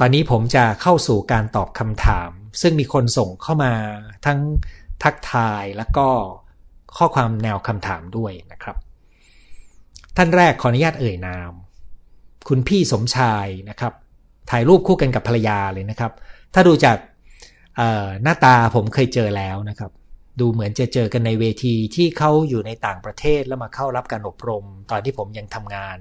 [0.00, 3.72] ตอนนี้ผมจะเข้าสู่การตอบคำถาม ซึ่งมีคนส่งเข้ามา
[4.26, 4.38] ทั้ง
[5.02, 6.08] ทักทายแล้วก็
[6.96, 8.76] ข้อความแนวคำถามด้วยนะครับ
[10.16, 11.52] ท่านแรกขออนุญาตเอ่ยนาม
[12.48, 13.92] คุณพี่สมชายนะครับ
[14.50, 16.12] ถ่ายรูปคู่กันกับภรรยาเลยนะครับ
[16.54, 16.96] ถ้าดูจาก
[18.22, 19.90] หน้าตาผมเคยเจอแล้วนะครับ
[20.40, 25.98] ดูเหมือนจะเจอกันในเวทีที่เขาอยู่ในต่างประเทศแล้วมาเข้ารับการอบรม ตอนที่ผมยังทำงาน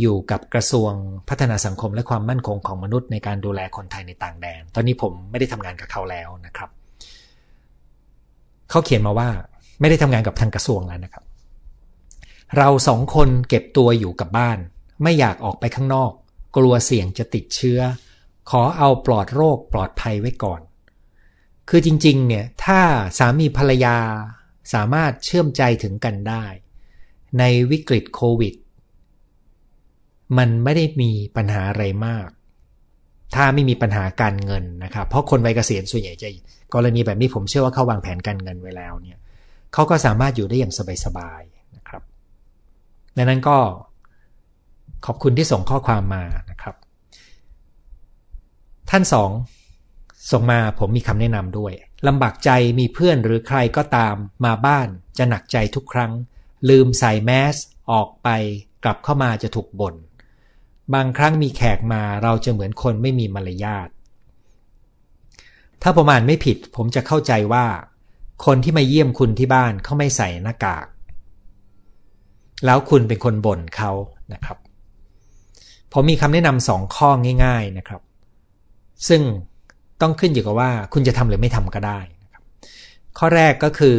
[0.00, 0.92] อยู่กับกระทรวง
[1.28, 6.70] พัฒนาสังคมและความมั่นคงของมนุษย์ในการดูแลคนไทยในต่างแดน ตอนนี้ผมไม่ได้ทำงานกับเขาแล้วนะครับ
[8.70, 9.28] เขาเขียนมาว่า
[9.80, 11.24] ไม่ได้ทำงานกับทางกระทรวงแล้วนะครับ
[12.56, 14.58] เราสองคนเก็บตัวอยู่กับบ้าน
[15.02, 16.12] ไม่อยากออกไปข้างนอก
[16.56, 17.80] กลัวเสี่ยงจะติดเชื้อ
[18.50, 20.60] ขอเอาปลอดโรคปลอดภัยไว้ก่อน
[21.68, 22.80] คือจริงๆเนี่ยถ้า
[23.18, 23.96] สามีภรรยา
[24.72, 26.44] สามารถเชื่อมใจถึงกันได้
[27.38, 28.54] ในวิกฤตโควิด
[30.38, 32.28] มันไม่ได้มีปัญหาอะไรมาก
[33.34, 36.28] ถ้าไม่มีปัญหาการเงินนะครับ เพราะคนวัยเกษียณส่วนใหญ่จะ
[36.74, 39.18] กรณีแบบนี้ผมเชื่อว่าเขาวางแผนการเงินไว้แล้วเนี่ย
[39.74, 42.02] เขาก็สามารถอยู่ได้อย่างสบายๆนะครับ
[43.16, 43.58] ดังนั้นก็
[45.06, 46.74] ขอบคุณที่ส่งข้อความมานะครับ
[48.90, 49.30] ท่านสอง
[50.32, 51.72] ส่งมาผมมีคำแนะนำด้วย
[52.08, 56.12] ลำบากใจมีเพื่อนหรือใครก็ตามมาบ้านจะหนักใจทุกครั้ง
[56.68, 57.56] ลืมใส่แมส
[57.90, 58.28] ออกไป
[58.84, 59.94] กลับเข้ามาจะถูกบน่น
[60.94, 63.88] บางครั้งมีแขกมาเราจะเหมือนคนไม่มีมารยาท
[65.82, 67.66] ถ้าประมาณไม่ผิด ผมจะเข้าใจว่า
[68.46, 70.86] คนที่มาเยี่ยมคุณที่บ้านเขาไม่ใส่หน้ากาก
[72.66, 73.92] แล้วคุณเป็นคนบ่นเขา
[74.32, 74.58] นะครับ
[75.92, 77.10] ผมมีคำแนะนำสองข้อ
[77.44, 78.02] ง่าย ๆนะครับ
[79.08, 79.22] ซึ่ง
[80.00, 82.42] ต้องขึ้นอยู่กับว่าคุณจะทำหรือไม่ทำก็ได้นะครับ
[83.18, 83.98] ข้อแรกก็คือ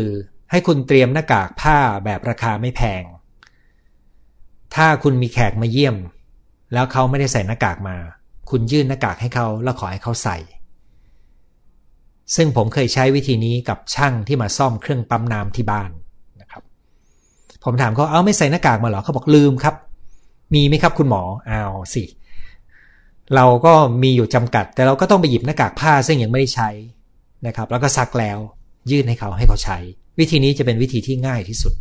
[0.52, 3.04] ให้คุณเตรียมหน้ากากผ้าแบบราคาไม่แพง
[4.76, 5.96] ถ้าคุณมีแขกมาเยี่ยม
[6.74, 7.96] แล้วเขาไม่ได้ใส่หน้ากากมา
[8.50, 10.38] คุณยื่นหน้ากากให้เขาแล้วขอให้เขาใส่
[12.36, 15.90] ซึ่งผมเคยใช้วิธีนี้กับช่างที่มาซ่อมเครื่องปั๊มน้ำที่บ้าน
[16.42, 16.64] นะครับ
[17.64, 19.76] ผมถามเขาเอาไม่ใส่หน้ากากมาหรอเขาบอกลืมครับ
[20.54, 21.64] มีไหมครับคุณหมอเอา
[21.94, 22.04] สิ
[23.36, 26.70] เราก็มีอยู่จำกัด แต่เราก็ต้องไปหยิบหน้ากากผ้าซึ่งยังไม่ได้ใช้
[27.48, 28.38] นะครับ แล้วก็ซักแล้ว
[28.92, 29.78] ยื่นให้เขาให้เขาใช้
[30.20, 31.74] วิธีนี้จะเป็นวิธีที่ง่ายที่สุด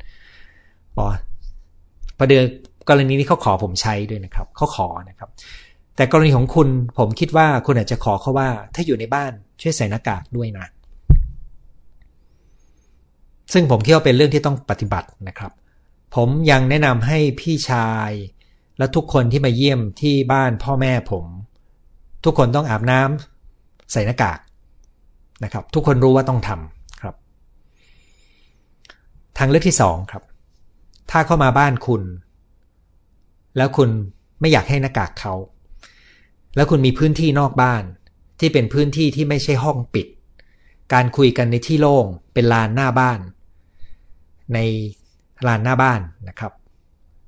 [0.97, 1.07] พอ
[2.19, 2.45] ประเดี๋ยว
[2.89, 5.29] กรณีนี้เขาขอผมใช้ด้วยนะครับเขาขอนะครับ
[5.97, 6.69] แต่กรณีของคุณ
[6.99, 10.67] ผมคิดว่าคุณอาจจะขอเขาว่า ถ้าอยู่ในบ้านช่วยใส่หน้ากากด้วยนะ
[13.53, 15.53] ซึ่งผมคิดว่าเป็นเรื่องที่ต้องปฏิบัตินะครับ
[16.17, 18.11] ผมยังแนะนำให้พี่ชาย
[18.79, 21.25] และทุกคนที่มาเยี่ยมที่บ้านพ่อแม่ผม
[22.25, 24.39] ทุกคนต้องอาบน้ำใส่หน้ากาก
[25.45, 27.15] นะครับ ทุกคนรู้ว่าต้องทำครับ
[29.39, 30.23] ทางเลือกที่สองครับ
[31.11, 32.03] ถ้าเข้ามาบ้านคุณ
[33.57, 33.89] แล้วคุณ
[34.41, 35.35] ไม่อยากให้หน้ากากเขา
[36.57, 37.83] แล้วคุณมีพื้นที่นอกบ้าน
[38.41, 40.07] ที่เป็นพื้นที่ที่ไม่ใช่ห้องปิด
[40.93, 43.21] การคุยกันในที่โล่งเป็นลานหน้าบ้าน
[44.55, 44.59] ใน
[45.47, 46.53] ลานหน้าบ้านนะครับ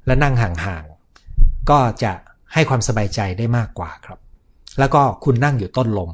[0.06, 2.12] และนั่งห่างๆก็จะ
[2.54, 4.18] ให้ความสบายใจได้มากกว่าครับ
[4.78, 6.10] แล้วก็คุณนั่งอยู่ต้นลม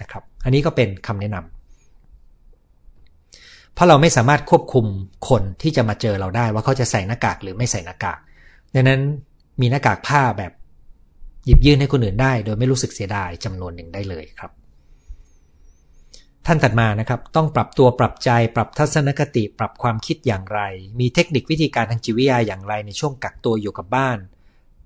[0.00, 4.86] นะครับ อันนี้ก็เป็นคำแนะนำเพราะเราไม่สามารถควบคุม
[5.28, 8.18] คนที่จะมาเจอเราได้ว่าเขาจะใส่หน้ากากหรือไม่ใส่หน้ากาก
[8.74, 9.00] ดังนั้น
[9.60, 10.52] มีหน้ากากผ้าแบบ
[11.44, 14.52] หยิบยื่นให้คนอื่นได้ โดยไม่รู้สึกเสียดายจำนวนหนึ่งได้เลยครับ
[16.46, 20.60] ท่านถัดมานะครับ ต้องปรับตัวปรับใจปรับทัศนคติ ปรับความคิดอย่างไร
[21.00, 24.18] มีเทคนิควิธีการทางจิตวิทยาอย่างไรในช่วงกักตัวอยู่กับบ้าน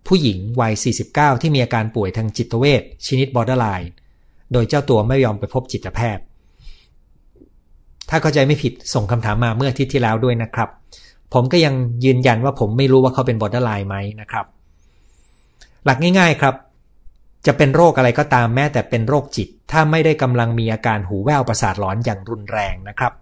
[0.06, 0.72] ผู้หญิงวัย
[1.08, 3.90] 49 ที่มีอาการป่วยทางจิตเวชชนิด borderline
[4.52, 6.24] โดยเจ้าตัวไม่ยอมไปพบจิตแพทย์
[8.10, 10.68] ถ้าเข้าใจไม่ผิดส่งคำถามมาเมื่ออาทิตย์ที่แล้วด้วยนะครับ
[11.34, 11.74] ผมก็ยัง
[12.04, 14.46] ยืนยันว่าผมไม่รู้ว่าเขาเป็น borderline ไหมนะครับ
[15.88, 16.54] หลักง่าย ๆครับ
[17.46, 23.12] จะเป็นโรคอะไรก็ตามแม้แต่เป็นโรคจิต ถ้าไม่ได้กำลังมีอาการหูแว่วประสาทหลอนอย่างรุนแรงนะครับ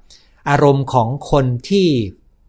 [0.51, 1.89] อารมณ์ของคนที่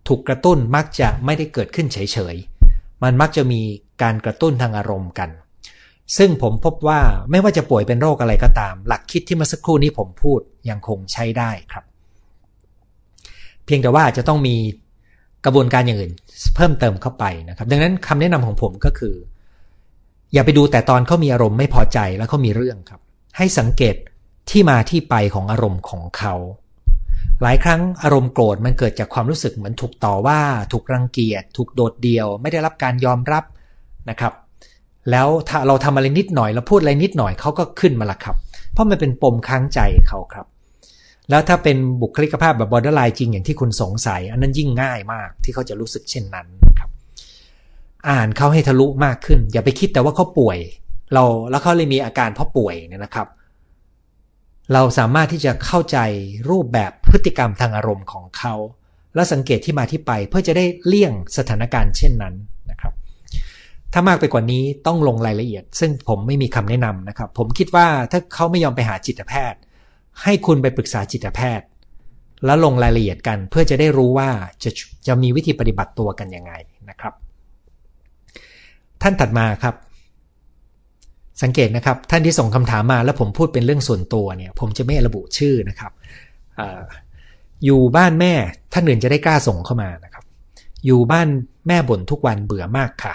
[0.08, 3.62] ถูกกระตุ้นมักจะไม่ได้เกิดขึ้นเฉยๆ มันมักจะมี
[4.02, 5.30] การกระตุ้นทางอารมณ์กัน
[6.18, 7.02] ซึ่งผมพบว่า
[7.32, 10.40] ไม่ว่าจะป่วยเป็นโรคอะไรก็ตาม หลักคิดที่เมื่อสักครู่นี้ผมพูด
[10.70, 11.84] ยังคงใช้ได้ครับ
[13.66, 14.56] เพียงแต่ว่าจะต้องมี
[15.46, 16.13] กระบวนการอย่างอื่น
[16.56, 19.16] เพิ่มเติมเข้าไปนะครับ ดังนั้นคำแนะนำของผมก็คือ
[20.33, 23.01] อย่าไปดูแต่ตอนเขามีอารมณ์ไม่พอใจแล้วเขามีเรื่องครับ
[23.38, 23.95] ให้สังเกต
[24.50, 26.35] ที่มาที่ไปของอารมณ์ของเขา
[27.41, 30.39] หลายครั้งอารมณ์โกรธมันเกิดจากความรู้สึกเหมือนถูกต่อว่า
[30.71, 33.44] ถูกรังเกียจ ถูกโดดเดี่ยว ไม่ได้รับการยอมรับ
[34.09, 34.33] นะครับ
[35.12, 38.35] แล้วถ้าเราทำอะไรนิดหน่อยเราพูดอะไรนิดหน่อยเขาก็ขึ้นมาละครับ
[38.74, 40.47] เพราะมันเป็นปมค้างใจเขาครับ
[41.29, 46.47] แล้วถ้าเป็นบุคลิกภาพแบบ borderline จริงอย่างที่คุณสงสัย อันนั้นยิ่งง่ายมากที่เขาจะรู้สึกเช่นนั้น
[46.79, 46.89] ครับ
[48.10, 50.58] อ่านเขาให้ทะลุมากขึ้น อย่าไปคิดแต่ว่าเขาป่วย
[51.14, 53.28] เราแล้วเขาเลยมีอาการเพราะป่วยเนี่ยนะครับ
[54.74, 55.98] เราสามารถที่จะเข้าใจ
[56.50, 58.56] รูปแบบพฤติกรรมทางอารมณ์ของเขา
[59.16, 62.36] และสังเกตที่มาที่ไปเพื่อจะได้เลี่ยงสถานการณ์เช่นนั้น
[62.72, 62.94] นะครับ
[63.94, 69.60] ถ้ามากไปกว่านี้ต้องลงรายละเอียด ซึ่งผมไม่มีคำแนะนำนะครับ ผมคิดว่าถ้าเขาไม่ยอมไปหาจิตแพทย์
[70.24, 71.68] ให้คุณไปปรึกษาจิตแพทย์
[72.46, 74.30] แล้วลงรายละเอียดกันเพื่อจะได้รู้ว่า
[74.64, 74.70] จะ
[75.08, 76.54] จะมีวิธีปฏิบัติตัวกันยังไง
[76.90, 77.14] นะครับ
[79.02, 79.76] ท่านถัดมาครับ
[81.44, 85.92] สังเกตนะครับ ท่านที่ส่งคำถามมาแล้วผมพูดเป็นเรื่องส่วนตัวเนี่ย ผมจะไม่ระบุชื่อนะครับ
[86.60, 86.62] อ
[87.66, 88.34] อยู่บ้านแม่
[88.74, 90.24] ท่านอื่นจะได้กล้าส่งเข้ามานะครับ
[90.86, 91.28] อยู่บ้าน
[91.68, 93.14] แม่บ่นทุกวันเบื่อมากค่ะ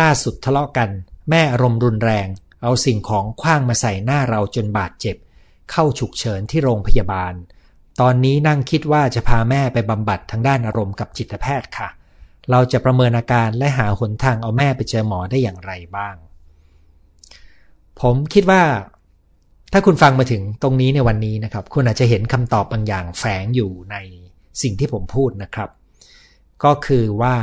[0.00, 0.88] ล่าสุดทะเลาะกัน
[1.30, 2.26] แม่อารมณ์รุนแรง
[2.62, 5.16] เอาสิ่งของคว้างมาใส่หน้าเราจนบาดเจ็บ
[5.70, 7.34] เข้าฉุกเฉินที่โรงพยาบาล
[8.00, 11.88] ตอนนี้นั่งคิดว่าจะพาแม่ไปบำบัดทางด้านอารมณ์กับจิตแพทย์ค่ะ
[12.50, 16.14] เราจะประเมินอาการและหาหนทางเอาแม่ไปเจอหมอได้อย่างไรบ้าง
[18.00, 18.62] ผมคิดว่า
[19.72, 23.96] ถ้าคุณฟังมาถึงตรงนี้ในวันนี้นะครับ คุณอาจจะเห็นคำตอบบางอย่างแฝงอยู่ใน
[24.62, 25.70] สิ่งที่ผมพูดนะครับ
[26.64, 27.36] ก็คือว่า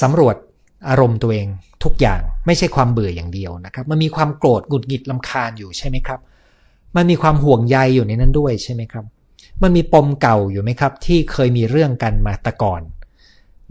[0.00, 0.36] สำรวจ
[0.88, 1.46] อารมณ์ตัวเอง
[1.84, 6.20] ทุกอย่างไม่ใช่ความเบื่ออย่างเดียวนะครับ มันมีความโกรธหงุดหงิดลำคาญอยู่ใช่ไหมครับ
[6.96, 9.04] มันมีความห่วงใยอยู่ในนั้นด้วยใช่ไหมครับ
[9.62, 12.82] มันมีปมเก่าอยู่ไหมครับ ที่เคยมีเรื่องกันมาแต่ก่อน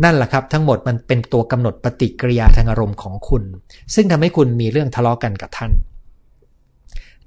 [0.04, 3.44] นั่นแหละครับ ทั้งหมดมันเป็นตัวกำหนดปฏิกิริยาทางอารมณ์ของคุณ
[3.94, 5.72] ซึ่งทำให้คุณมีเรื่องทะเลาะกันกับท่าน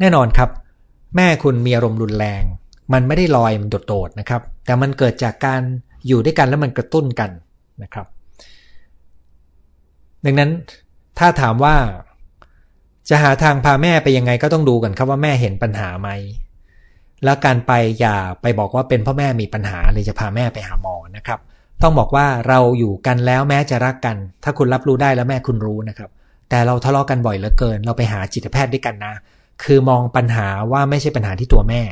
[0.00, 0.50] แน่นอนครับ
[1.16, 2.42] แม่คุณมีอารมณ์รุนแรง
[2.92, 5.60] มันไม่ได้ลอยมันโดดๆนะครับ แต่มันเกิดจากการ
[6.06, 7.30] อยู่ด้วยกันแล้วมันกระตุ้นกัน
[7.82, 8.06] นะครับ
[10.24, 10.50] ดังนั้น
[11.18, 11.76] ถ้าถามว่า
[13.08, 16.08] จะหาทางพาแม่ไปยังไงก็ต้องดูกันครับว่าแม่เห็นปัญหาไหม
[17.24, 21.40] แล้วการไปอย่าไปบอกว่าเป็นพ่อแม่มีปัญหาเลยจะพาแม่ไปหาหมอนะครับ
[21.82, 26.10] ต้องบอกว่าเราอยู่กันแล้วแม้จะรักกัน ถ้าคุณรับรู้ได้แล้วแม่คุณรู้นะครับ
[26.50, 29.14] แต่เราทะเลาะกันบ่อยเหลือเกิน เราไปหาจิตแพทย์ด้วยกันนะ
[29.64, 31.82] คือมองปัญหาว่าไม่ใช่ปัญหาที่ตัวแม่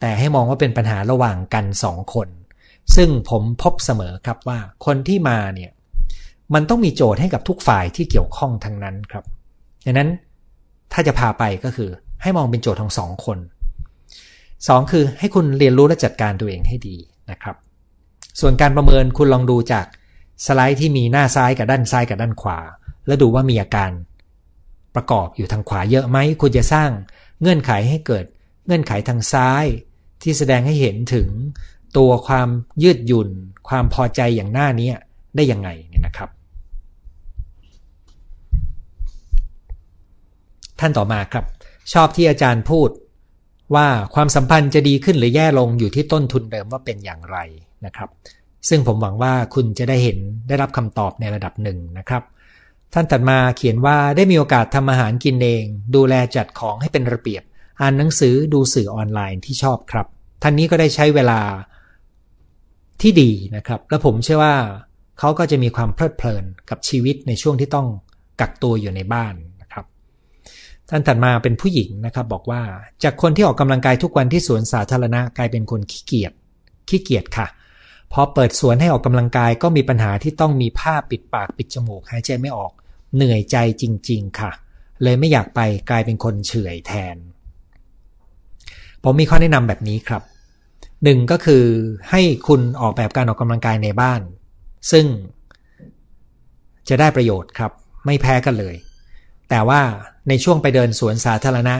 [0.00, 2.28] แต่ให้มองว่าเป็นปัญหาระหว่างกันสองคน
[2.96, 5.70] ซึ่งผมพบเสมอครับว่าคนที่มาเนี่ย
[6.54, 9.24] มันต้องมีโจทย์ให้กับทุกฝ่ายที่เกี่ยวข้องทั้งนั้นครับ
[9.84, 10.10] ดังนั้น
[10.92, 11.90] ถ้าจะพาไปก็คือ
[12.22, 13.38] ให้มองเป็นโจทย์ทั้งสองคน
[14.66, 16.96] สองคือให้คุณเรียนรู้และจัดการตัวเองให้ดี
[17.30, 17.56] นะครับ
[18.40, 19.86] ส่วนการประเมินคุณลองดูจาก
[20.46, 22.58] สไลด์ที่มีหน้าซ้ายกับด้านซ้ายกับด้านขวา
[23.06, 23.90] แล้วดูว่ามีอาการ
[24.94, 26.90] ประกอบอยู่ทางขวาเยอะไหมคุณจะสร้าง
[27.40, 28.24] เงื่อนไขให้เกิด
[28.66, 29.64] เงื่อนไขทางซ้าย
[30.22, 31.28] ที่แสดงให้เห็นถึง
[31.96, 32.48] ตัวความ
[32.82, 33.28] ยืดหยุ่น
[33.68, 34.90] ความพอใจอย่างหน้านี้
[35.36, 36.30] ได้ยังไงเนี่ยนะครับ
[40.80, 41.44] ท่านต่อมาครับ
[41.92, 42.88] ชอบที่อาจารย์พูด
[43.74, 47.38] ว่าความสัมพันธ์จะดีขึ้นหรือแย่ลงอยู่ที่ต้นทุนเดิมว่าเป็นอย่างไร
[47.86, 48.10] นะครับ
[48.68, 50.18] ซึ่งผมหวังว่าคุณจะได้เห็น
[50.48, 52.22] ได้รับคำตอบในระดับหนึ่งนะครับ
[52.94, 55.64] ท่านตัดมาเขียนว่าได้มีโอกาสทำอาหารกินเอง
[55.94, 57.42] ดูแลจัดของให้เป็นระเบียบ
[57.80, 60.06] อ่านหนังสือดูสื่อออนไลน์ที่ชอบครับ
[60.42, 61.40] ท่านนี้ก็ได้ใช้เวลา
[63.02, 64.56] ที่ดีนะครับ และผมเชื่อว่า
[65.18, 67.86] เขาก็จะมีความเพลิดเพลินกับชีวิตในช่วงที่ต้อง
[68.40, 69.34] กักตัวอยู่ในบ้าน
[70.90, 72.62] ท่านถัดมาเป็นผู้หญิงนะครับบอกว่า
[73.02, 76.32] จากคนที่ออกกำลังกายทุกวันที่สวนสาธารณะกลายเป็นคนขี้เกียจ
[76.88, 77.46] ขี้เกียจค่ะ
[78.12, 82.72] พอเปิดสวนให้ออกกำลังกายก็มีปัญหาที่ต้องมีผ้าปิดปากปิดจมูกหายใจไม่ออก
[83.14, 84.50] เหนื่อยใจจริง ๆ ค่ะ
[85.02, 85.60] เลยไม่อยากไป
[85.90, 87.16] กลายเป็นคนเฉื่อยแทน
[89.02, 90.22] ผมมีข้อแนะนำแบบนี้ครับ
[91.04, 91.64] หนึ่งก็คือ
[92.10, 94.20] ให้คุณออกแบบการออกกำลังกายในบ้าน
[94.92, 95.06] ซึ่ง
[96.88, 97.72] จะได้ประโยชน์ครับ
[98.06, 98.76] ไม่แพ้กันเลย
[99.50, 99.80] แต่ว่า
[100.28, 101.76] ในช่วงไปเดินสวนสาธารณะ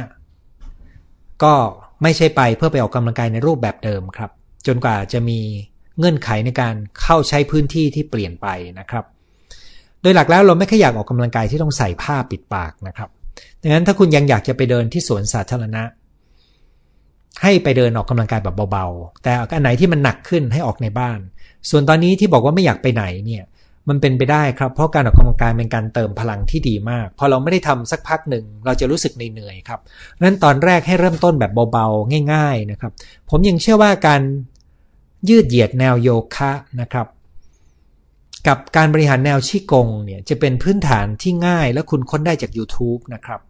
[1.42, 1.54] ก็
[2.02, 4.30] ไม่ใช่ไปเพื่อไปออกกำลังกายในรูปแบบเดิมครับ
[4.66, 5.40] จนกว่าจะมี
[5.98, 8.46] เงื่อนไขในการเข้าใช้พื้นที่ที่เปลี่ยนไป
[8.78, 9.04] นะครับ
[10.02, 13.08] โดยหลักแล้วเราไม่ค่อยอยากออกกำลังกายที่ต้องใส่ผ้าปิดปากนะครับ
[13.62, 15.82] ดังนั้นถ้าคุณยังอยากจะไปเดินที่สวนสาธารณะ
[17.42, 21.18] ให้ไปเดินออกกำลังกายแบบเบาๆ แต่อันไหนที่มันหนักขึ้นให้ออกในบ้าน
[21.70, 23.44] ส่วนตอนนี้ที่บอกว่าไม่อยากไปไหนเนี่ย
[23.88, 29.80] มันเป็นไปได้ครับ เพราะการออกกำลังกายเป็นการเติมพลังที่ดีมาก พอเราไม่ได้ทำสักพักหนึ่ง เราจะรู้สึกเหนื่อยครับ
[30.22, 32.92] นั้นตอนแรกให้เริ่มต้นแบบเบาๆ ง่าย ๆนะครับ
[33.30, 34.22] ผมยังเชื่อว่าการ
[35.28, 37.06] ยืดเหยียดแนวโยคะนะครับ
[38.46, 43.40] กับการบริหารแนวชี้กงเนี่ยจะเป็นพื้นฐานที่ง่ายและคุณค้นได้จาก YouTube นะครับ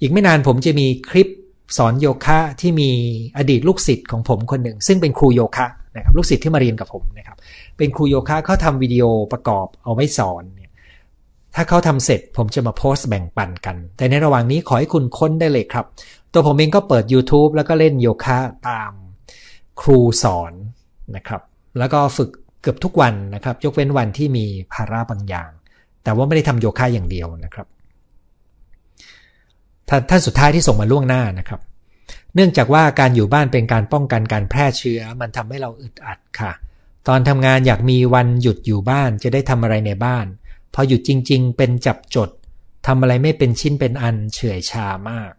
[0.00, 1.28] อีกไม่นานผมจะมีคลิป
[1.76, 2.90] สอนโยคะที่มี
[3.38, 7.36] อดีตลูกศิษย์ของผมคนหนึ่งซึ่งเป็นครูโยคะนะครับลูกศิษย์ที่มาเรียนกับผมนะครับ
[7.78, 10.70] เป็นครูโยคะเขาทำวิดีโอประกอบเอาไว้สอนเนี่ย
[11.54, 15.86] ถ้าเขาทำเสร็จผมจะมาโพสต์แบ่งปันกัน แต่ในระหว่างนี้ขอให้คุณค้นได้เลยครับ
[16.32, 18.92] ตัวผมเองก็เปิด YouTube แล้วก็เล่นโยคะตาม
[19.80, 20.52] ครูสอน
[21.16, 21.42] นะครับ
[21.78, 22.30] แล้วก็ฝึก
[22.62, 25.50] เกือบทุกวันนะครับ ยกเว้นวันที่มีภาระบางอย่าง
[26.04, 27.66] แต่ว่าไม่ได้ทำโยคะอย่างเดียวนะครับ
[30.08, 31.60] ท่านสุดท้ายที่ส่งมาล่วงหน้านะครับ
[32.34, 36.52] เนื่องจากว่าการอยู่บ้านเป็นการป้องกันการแพร่เชื้อ มันทำให้เราอึดอัดค่ะ
[37.08, 40.26] ตอนทำงานอยากมีวันหยุดอยู่บ้านจะได้ทำอะไรในบ้าน
[40.74, 42.30] พอหยุดจริง ๆ เป็นจับจด
[42.86, 45.32] ทำอะไรไม่เป็นชิ้นเป็นอันเฉื่อยชามาก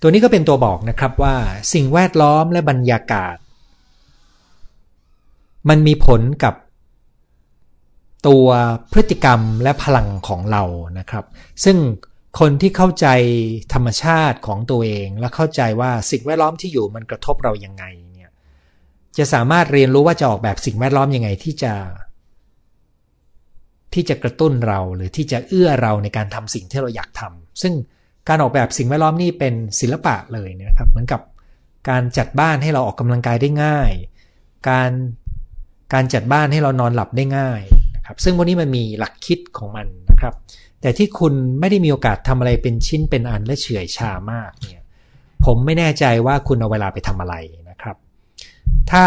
[0.00, 1.36] ตัวนี้ก็เป็นตัวบอกนะครับว่า
[1.72, 3.36] สิ่งแวดล้อมและบรรยากาศ
[5.68, 6.54] มันมีผลกับ
[8.28, 8.46] ตัว
[8.92, 10.62] พฤติกรรมและพลังของเรา
[10.98, 11.24] นะครับ
[11.64, 11.76] ซึ่ง
[12.40, 13.06] คนที่เข้าใจ
[13.74, 17.84] ธรรมชาติของตัวเองและเข้าใจว่าสิ่งแวดล้อมที่อยู่มันกระทบเรายังไง
[19.18, 21.72] จะสามารถเรียนรู้ว่าจะออกแบบสิ่งแวดล้อมยังไงที่จะ
[23.94, 27.72] ที่จะกระตุ้นเราหรือที่จะเอื้อเราในการทำสิ่งที่เราอยากทำซึ่ง
[28.28, 31.20] การออกแบบสิ่งแวดล้อมนี่เป็นศิลปะเลยนะครับ เหมือนกับ
[31.88, 33.90] การจัดบ้านให้เราออกกำลังกายได้ง่าย
[34.68, 34.90] การ
[35.92, 37.60] การจัดบ้านให้เรานอนหลับได้ง่าย
[37.96, 40.34] นะครับ ซึ่งวันนี้มันมีหลักคิดของมันนะครับ
[40.80, 44.84] แต่ที่คุณไม่ได้มีโอกาสทำอะไรเป็นชิ้นเป็นอันและเฉื่อยชามากเนี่ย
[45.44, 47.34] ผมไม่แน่ใจว่าคุณเอาเวลาไปทำอะไร
[48.92, 49.06] ถ้า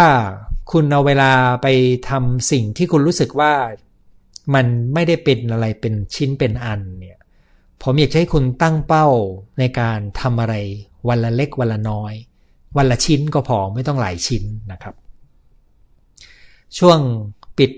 [0.71, 1.31] คุณเอาเวลา
[1.61, 1.67] ไป
[2.09, 3.53] ทำสิ่งที่คุณรู้สึกว่า
[4.55, 7.19] มันไม่ได้เป็นอะไรเป็นชิ้นเป็นอันเนี่ย
[7.83, 9.07] ผมอยากให้คุณตั้งเป้า
[9.59, 10.55] ในการทำอะไร
[11.09, 12.13] วันละเล็กวันละน้อย
[12.77, 14.95] วันละชิ้นก็พอไม่ต้องหลายชิ้นนะครับ
[16.77, 16.99] ช่วง
[17.57, 17.71] ปิด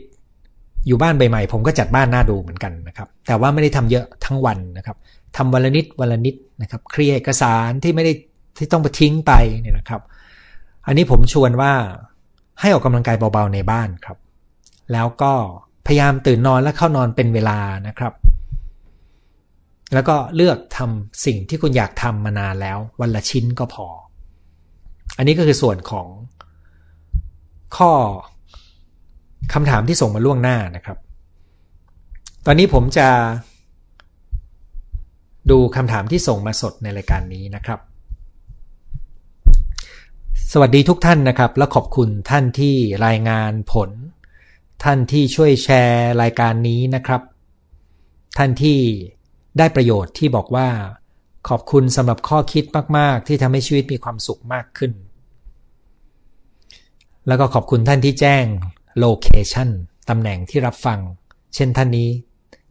[0.87, 4.97] อยู่บ้านใหม่ๆผมก็จัดบ้านหน้าดูเหมือนกันนะครับ แต่ว่าไม่ได้ทำเยอะทั้งวันนะครับ
[5.37, 8.13] ทำวันละนิดวันละนิดนะครับ เคลียร์เอกสารที่ไม่ได้
[8.57, 10.01] ที่ต้องไปทิ้งไปเนี่ยนะครับ
[10.87, 11.73] อันนี้ผมชวนว่า
[12.59, 14.17] ให้ออกกำลังกายเบาๆในบ้านครับ
[14.93, 15.33] แล้วก็
[15.85, 18.13] พยายามตื่นนอนและเข้านอนเป็นเวลานะครับ
[19.93, 23.87] แล้วก็เลือกทำสิ่งที่คุณอยากทำมานานแล้ว วันละชิ้นก็พอ
[25.17, 26.07] อันนี้ก็คือส่วนของ
[27.77, 27.91] ข้อ
[29.53, 30.97] คำถามที่ส่งมาล่วงหน้านะครับ
[32.45, 33.07] ตอนนี้ผมจะ
[35.51, 37.79] ดูคำถามที่ส่งมาสดในรายการนี้นะครับ
[40.51, 42.75] สวัสดีทุกท่านนะครับ และขอบคุณท่านที่
[43.05, 43.89] รายงานผล
[44.83, 47.21] ท่านที่ช่วยแชร์รายการนี้นะครับ
[48.37, 48.79] ท่านที่
[49.57, 50.69] ได้ประโยชน์ที่บอกว่า
[51.49, 52.63] ขอบคุณสำหรับข้อคิด
[52.97, 54.91] มาก ๆ ที่ทำให้ชีวิตมีความสุขมากขึ้น
[57.27, 58.45] แล้วก็ขอบคุณท่านที่แจ้ง
[58.99, 59.69] โลเคชัน
[60.09, 60.99] ตำแหน่งที่รับฟัง
[61.55, 62.09] เช่นท่านนี้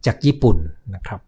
[0.05, 0.57] จากญี่ปุ่น
[0.95, 1.21] นะครับ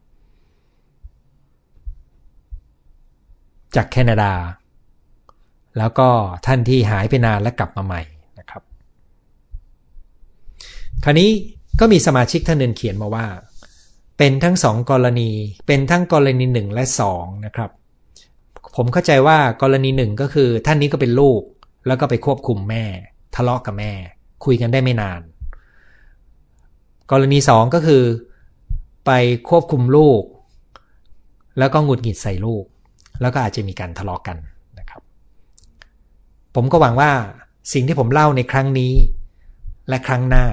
[3.76, 4.34] จากแคนาดา
[5.80, 6.10] แล้วก็
[6.46, 8.02] ท่านที่หายไปนานและกลับมาใหม่
[8.40, 8.64] นะครับ
[11.04, 11.30] คราวนี้
[11.80, 13.26] ก็มีสมาชิกท่านหนึ่งเขียนมาว่า
[14.18, 15.32] เป็นทั้งสองกรณี
[15.68, 17.70] เป็นทั้งกรณีหนึ่งและสองนะครับ
[18.76, 21.42] ผมเข้าใจว่ากรณีหนึ่งก็คือท่านนี้ก็เป็นลูก
[21.88, 22.84] แล้วก็ไปควบคุมแม่
[23.36, 23.92] ทะเลาะกับแม่
[24.46, 25.22] คุยกันได้ไม่นาน
[27.12, 28.04] กรณีสองก็คือ
[29.06, 29.12] ไป
[29.50, 30.24] ควบคุมลูก
[31.60, 32.64] แล้วก็หงุดหงิดใส่ลูก
[33.22, 34.38] แล้วก็อาจจะมีการทะเลาะกกัน
[36.56, 37.12] ผมก็หวังว่า
[37.74, 38.94] สิ่งที่ผมเล่าในครั้งนี้
[39.90, 40.46] และครั้งหน้า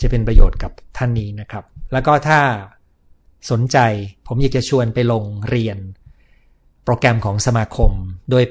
[0.00, 2.40] จะเป็นประโยชน์กับท่านนี้นะครับ แล้วก็ถ้า
[3.50, 3.78] สนใจ
[4.26, 5.78] ผมอยากจะชวนไปลงเรียน
[6.84, 7.92] โปรแกรมของสมาคม
[8.30, 8.44] โดย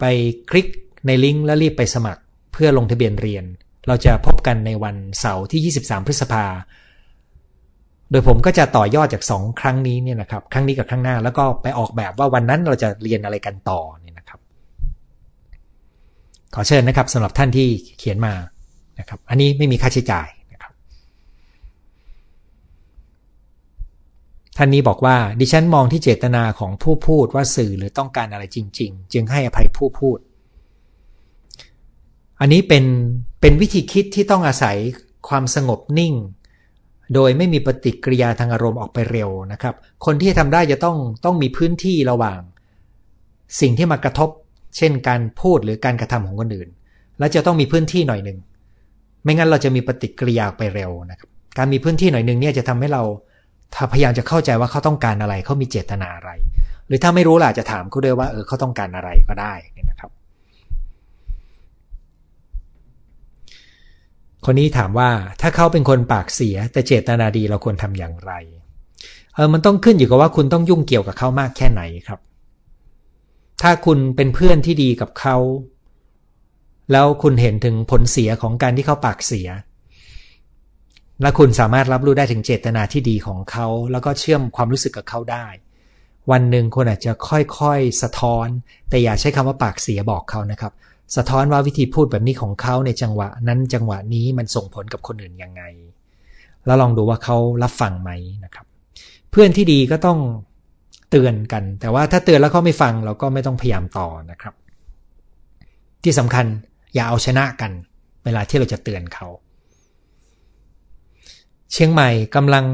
[0.00, 0.04] ไป
[0.50, 0.66] คลิก
[1.06, 2.22] ในลิงก์แล้วรีบไปสมัคร
[2.52, 3.44] เพื่อลงทะเบียนเรียน
[3.88, 6.44] เราจะพบกันในวันเสาร์ที่ 23 พฤษภา
[8.10, 13.80] โดยผมก็จะต่อยอดจาก 2 ครั้งนี้เนี่ยนะครับ ครั้งนี้กับครั้งหน้า แล้วก็ไปออกแบบว่าวันนั้นเราจะเรียนอะไรกันต่อ
[16.54, 17.68] ขอเชิญนะครับสำหรับท่านที่
[17.98, 18.34] เขียนมา
[18.98, 20.72] นะครับ อันนี้ไม่มีค่าใช้จ่ายนะครับ
[24.56, 30.18] ท่านนี้บอกว่า ดิฉันมองที่เจตนาของผู้พูดว่าสื่อหรือต้องการอะไรจริง ๆ จึงให้อภัยผู้พูด
[32.40, 32.84] อันนี้เป็น
[33.40, 34.76] เป็นวิธีคิดที่ต้องอาศัย
[35.28, 36.14] ความสงบนิ่ง
[37.14, 42.40] โดยไม่มีปฏิกิริยาทางอารมณ์ออกไปเร็วนะครับ คนที่ทำได้จะต้องต้องมีพื้นที่ระหว่าง
[43.60, 44.30] สิ่งที่มากระทบ
[44.76, 46.68] เช่นการพูดหรือการกระทำของคนอื่น
[47.18, 48.38] และจะต้องมีพื้นที่หน่อยหนึ่ง
[49.22, 53.02] ไม่งั้นเราจะมีปฏิกิริยาไปเร็วนะครับ การมีพื้นที่หน่อยหนึ่งเนี่ยจะทำให้เรา
[53.92, 56.30] พยายามจะเข้าใจว่าเขาต้องการอะไร เขามีเจตนาอะไร
[56.86, 59.54] หรือถ้าไม่รู้ล่ะจะถามเขาด้วยว่าเออเขาต้องการอะไรก็ได้
[59.90, 60.10] นะครับ
[64.44, 65.10] คนนี้ถามว่า
[65.40, 68.32] ถ้าเขาเป็นคนปากเสีย แต่เจตนาดีเราควรทำอย่างไร
[69.34, 72.20] เออมันต้องขึ้นอยู่กับว่าคุณต้องยุ่งเกี่ยวกับเขามากแค่ไหนครับ
[73.62, 75.36] ถ้าคุณเป็นเพื่อนที่ดีกับเขา
[76.92, 79.48] แล้วคุณเห็นถึงผลเสียของการที่เขาปากเสีย
[81.22, 85.46] และคุณสามารถรับรู้ได้ถึงเจตนาที่ดีของเขา แล้วก็เชื่อมความรู้สึกกับเขาได้
[86.30, 88.46] วันหนึ่งคุณอาจจะค่อยๆ สะท้อน
[88.88, 90.72] แต่อย่าใช้คำว่าปากเสียบอกเขานะครับ
[91.16, 95.62] สะท้อนว่าวิธีพูดแบบนี้ของเขาในจังหวะ นั้นจังหวะนี้มันส่งผลกับคนอื่นยังไง
[96.66, 98.10] แล้วลองดูว่าเขารับฟังไหม
[98.44, 98.66] นะครับ
[99.30, 100.18] เพื่อนที่ดีก็ต้อง
[101.12, 104.54] เตือนกัน แต่ว่าถ้าเตือนแล้วเขาไม่ฟังเราก็ไม่ต้องพยายามต่อนะครับ
[106.02, 106.46] ที่สำคัญ
[106.94, 107.72] อย่าเอาชนะกัน
[108.24, 109.26] เวลาที่เราจะเตือนเขา
[111.72, 112.64] เชียงใหม่กำลัง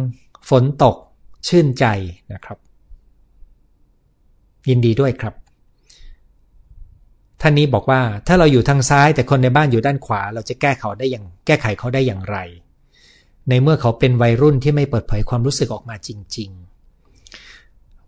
[0.49, 0.97] ฝนตก
[1.49, 1.85] ชื่นใจ
[2.33, 2.59] นะครับ
[4.69, 5.35] ยินดีด้วยครับ
[7.41, 12.39] ท่านนี้บอกว่าถ้าเราอยู่ทางซ้ายแต่คนในบ้านอยู่ด้านขวา เราจะแก้เขาได้อย่างแก้ไขเขาได้อย่างไร
[13.49, 16.68] ในเมื่อเขาเป็นวัยรุ่นที่ไม่เปิดเผยความรู้สึกออกมาจริง ๆ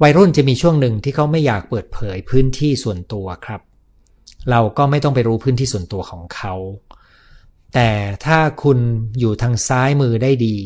[0.02, 3.60] วัยรุ่นจะมีช่วงหนึ่งที่เขาไม่อยากเปิดเผยพื้นที่ส่วนตัวครับ
[4.50, 6.54] เราก็ไม่ต้องไปรู้พื้นที่ส่วนตัวของเขา
[7.74, 7.90] แต่
[8.26, 8.78] ถ้าคุณ
[9.18, 10.56] อยู่ทางซ้ายมือได้ดี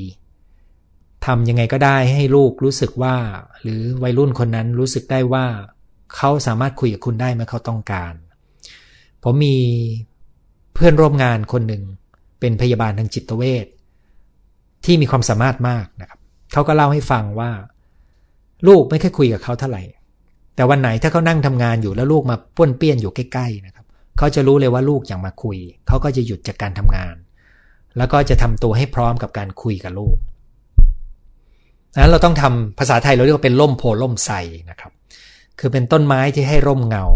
[1.27, 3.17] ทำยังไงก็ได้ให้ลูกรู้สึกว่า
[3.63, 5.47] หรือวัยรุ่นคนนั้นรู้สึกได้ว่า
[6.17, 8.15] เขาสามารถคุยกับคุณได้เมื่อเขาต้องการ
[9.23, 9.57] ผมมี
[10.75, 11.83] เพื่อนร่วมงานคนหนึ่ง
[12.41, 13.67] เป็นพยาบาลทางจิตเวช
[14.85, 16.21] ที่มีความสามารถมากนะครับ
[16.53, 17.51] เขาก็เล่าให้ฟังว่า
[18.67, 19.83] ลูกไม่ค่อยคุยกับเขาเท่าไหร่
[20.57, 23.87] แต่วันไหนถ้าเขานั่งทำงานอยู่แล้วลูกมาป้วนเปี้ยนอยู่ใกล้ๆนะครับ
[24.19, 27.15] เขาจะรู้เลยว่าลูกอยากมาคุย เขาก็จะหยุดจากการทำงาน
[27.97, 30.17] แล้วก็จะทำตัวให้พร้อมกับการคุยกับลูก
[32.01, 34.33] นั้นเราต้องทำภาษาไทยเราเรียกว่าเป็นร่มโพล่มใส
[34.71, 34.93] นะครับ
[35.59, 37.07] คือเป็นต้นไม้ที่ให้ร่มเงา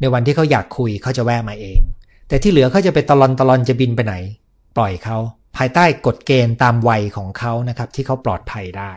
[0.00, 1.80] ในวันที่เขาอยากคุยเขาจะแวะมาเอง
[2.28, 4.14] แต่ที่เหลือเขาจะไปตลอนตลอนจะบินไปไหน
[4.76, 5.16] ปล่อยเขา
[5.56, 8.92] ภายใต้กฎเกณฑ์ตามวัยของเขานะครับ ที่เขาปลอดภัยได้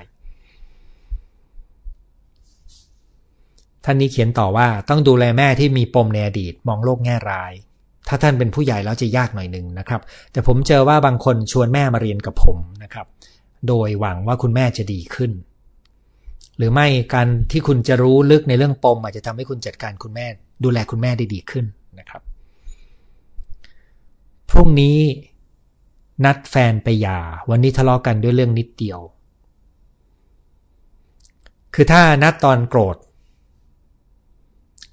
[3.85, 7.53] ท่านนี้เขียนต่อว่าต้องดูแลแม่ที่มีปมในอดีตมองโลกแง่ร้าย
[8.07, 13.07] ถ้าท่านเป็นผู้ใหญ่แล้วจะยากหน่อยหนึ่งนะครับ แต่ผมเจอว่าบางคนชวนแม่มาเรียนกับผมนะครับ
[13.67, 15.31] โดยหวังว่าคุณแม่จะดีขึ้น
[16.57, 20.25] หรือไม่การที่คุณจะรู้ลึกในเรื่องปม อาจจะทำให้คุณจัดการคุณแม่
[20.63, 21.65] ดูแลคุณแม่ได้ดีขึ้น
[21.99, 22.21] นะครับ
[24.49, 24.97] พรุ่งนี้
[26.25, 28.99] นัดแฟนไปหย่า วันนี้ทะเลาะกันด้วยเรื่องนิดเดียว
[31.73, 32.97] คือถ้านัดตอนโกรธ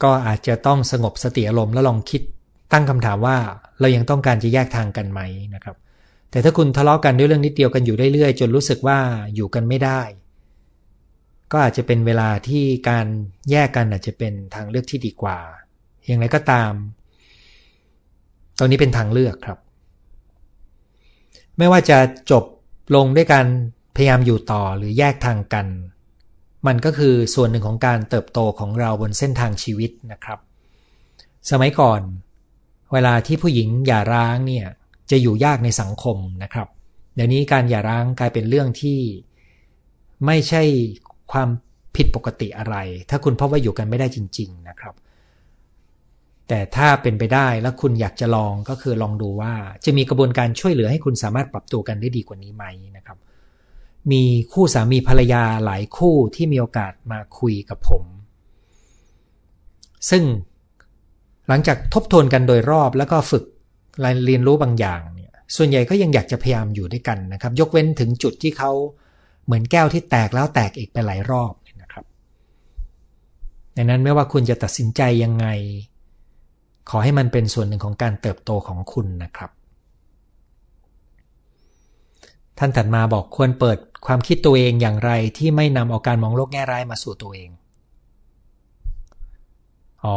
[0.03, 2.23] ก็อาจจะต้องสงบสติอารมณ์แล้วลองคิด
[2.73, 3.37] ตั้งคำถามว่า
[3.81, 5.21] เรายังต้องการจะแยกทางกันไหม
[5.55, 5.77] นะครับ
[6.31, 8.99] แต่ถ้าคุณทะเลาะกันด้วยเรื่องนิดเดียวกันอยู่เรื่อยๆ จนรู้สึกว่า
[9.35, 10.01] อยู่กันไม่ได้
[11.53, 13.07] ก็อาจจะเป็นเวลาที่การ
[13.51, 15.39] แยกกันอาจจะเป็นทางเลือกที่ดีกว่า
[16.07, 16.73] อย่างไรก็ตาม
[18.59, 19.59] ตรงนี้เป็นทางเลือกครับ
[21.59, 21.99] ไม่ว่าจะ
[22.31, 22.45] จบ
[22.95, 23.47] ลงด้วยการ
[23.97, 25.67] พยายามอยู่ต่อหรือแยกทางกัน
[26.67, 30.39] มันก็คือส่วนหนึ่งของการเติบโตของเราบนเส้นทางชีวิตนะครับ
[31.51, 32.01] สมัยก่อน
[32.93, 34.67] เวลาที่ผู้หญิงหย่าร้างเนี่ย
[35.11, 36.69] จะอยู่ยากในสังคมนะครับ
[37.15, 38.99] เดี๋ยวนี้การหย่าร้างกลายเป็นเรื่องที่
[40.27, 40.63] ไม่ใช่
[41.33, 41.49] ความ
[41.97, 42.77] ผิดปกติอะไร
[43.11, 44.95] ถ้าคุณพบว่าอยู่กันไม่ได้จริง ๆนะครับ
[46.49, 52.65] แต่ถ้าเป็นไปได้แล้วคุณอยากจะลองก็คือลองดูว่าจะมีกระบวนการช่วยเหลือให้คุณสามารถปรับตัวกันได้ดีกว่านี้ไหม
[54.13, 58.05] มีคู่สามีภรรยาหลายคู่ที่มีโอกาสมาคุยกับผม
[60.11, 60.25] ซึ่ง
[61.49, 63.45] หลังจากทบทวนกันโดยรอบแล้วก็ฝึก
[64.27, 68.71] เรียนรู้บางอย่างเนี่ยส่วนใหญ่ก็ยังอยากจะพยายามอยู่ด้วยกันนะครับ ยกเว้นถึงจุดที่เขา
[69.45, 72.05] เหมือนแก้วที่แตกแล้วแตกอีกไปหลายรอบนะครับ
[73.77, 75.47] ดังนั้นไม่ว่าคุณจะตัดสินใจยังไง
[76.91, 79.51] ขอให้มันเป็นส่วนหนึ่งของการเติบโตของคุณนะครับ
[82.63, 87.51] ท่านถัดมาบอกควรเปิดความคิดตัวเองอย่างไรที่ไม่นำเอาการมองโลกแง่ร้ายมาสู่ตัวเอง
[90.05, 90.17] อ๋อ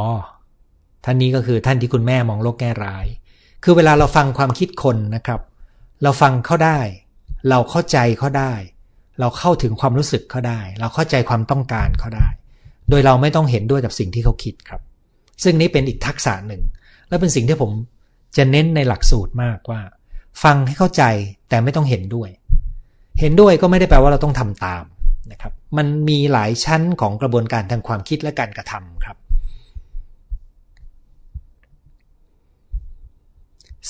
[1.03, 3.05] ท่านนี้ก็คือท่านที่คุณแม่มองโลกแง่ร้าย
[3.63, 5.41] คือเวลาเราฟังความคิดคนนะครับ
[6.03, 6.79] เราฟังเขาได้
[7.49, 8.53] เราเข้าใจเขาได้
[9.19, 12.27] เราเข้าถึงความรู้สึกเขาได้ เราเข้าใจความต้องการเขาได้
[12.89, 14.81] โดยเราไม่ต้องเห็นด้วยกับสิ่งที่เขาคิดครับ
[15.43, 16.61] ซึ่งนี้เป็นอีกทักษะหนึ่ง
[17.07, 17.71] และเป็นสิ่งที่ผม
[18.37, 19.81] จะเน้นในหลักสูตรมากว่า
[20.43, 21.03] ฟังให้เข้าใจ
[21.49, 22.29] แต่ไม่ต้องเห็นด้วย
[23.19, 24.83] เห็นด้วยก็ไม่ได้แปลว่าเราต้องทำตาม
[25.31, 29.17] นะครับ มันมีหลายชั้นของกระบวนการทางความคิดและการกระทำครับ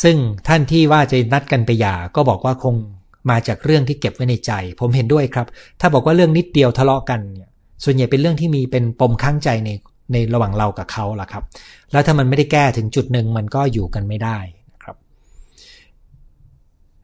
[0.03, 2.75] ซึ่งท่านที่ว่าจะนัดกันไปหย่าก็บอกว่าคง
[3.29, 5.47] มาจากเรื่องที่เก็บไว้ในใจ ผมเห็นด้วยครับ
[5.79, 7.49] ถ้าบอกว่าเรื่องนิดเดียวทะเลาะกันเนี่ย
[7.83, 9.69] ส่วนใหญ่เป็นเรื่องที่มีเป็นปมข้างใจใน
[10.11, 11.43] ในระหว่างเรากับเขาล่ะครับ
[11.91, 14.37] แล้วถ้ามันไม่ได้แก้ถึงจุดหนึ่งมันก็อยู่กันไม่ได้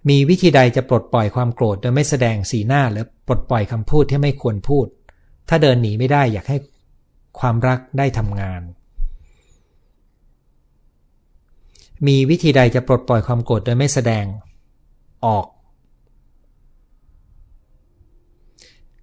[0.08, 4.88] มีวิธีใดจะปลดปล่อยความโกรธโดยไม่แสดงสีหน้าหรือปลดปล่อยคำพูดที่ไม่ควรพูด
[5.50, 6.58] ถ้าเดินหนีไม่ได้อยากให้
[7.40, 8.62] ความรักได้ทำงาน
[12.08, 14.26] มีวิธีใดจะปลดปล่อยความโกรธโดยไม่แสดง
[15.26, 15.46] ออก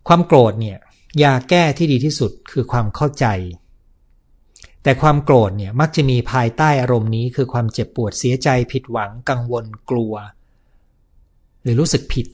[0.09, 0.79] ความโกรธเนี่ย
[1.23, 3.27] ยาแก้ที่ดีที่สุดคือความเข้าใจ
[4.83, 10.15] แต่ความโกรธเนี่ยมักจะมีภายใต้อารมณ์นี้คือความเจ็บปวดเสียใจผิดหวังกังวลกลัว
[11.67, 12.27] หรือรู้สึกผิด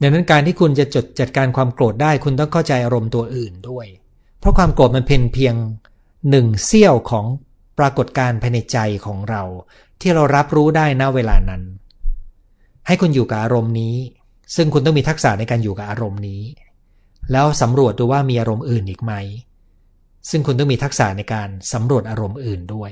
[0.00, 3.86] ดังนั้นการที่คุณจะจดจัดการความโกรธได้คุณต้องเข้าใจอารมณ์ตัวอื่นด้วย
[4.40, 5.54] เพราะความโกรธมันเป็นเพียง
[6.30, 7.26] หนึ่งเสี้ยวของ
[7.78, 9.42] ปรากฏการณ์ภายในใจของเรา
[10.00, 11.62] ที่เรารับรู้ได้ณเวลานั้น
[12.86, 13.96] ให้คุณอยู่กับอารมณ์นี้
[14.56, 16.42] ซึ่งคุณต้องมีทักษะในการอยู่กับอารมณ์นี้
[17.32, 19.12] แล้วสำรวจดูว่ามีอารมณ์อื่นอีกไหม
[20.30, 22.90] ซึ่งคุณต้องมีทักษะในการสำรวจอารมณ์อื่นด้วย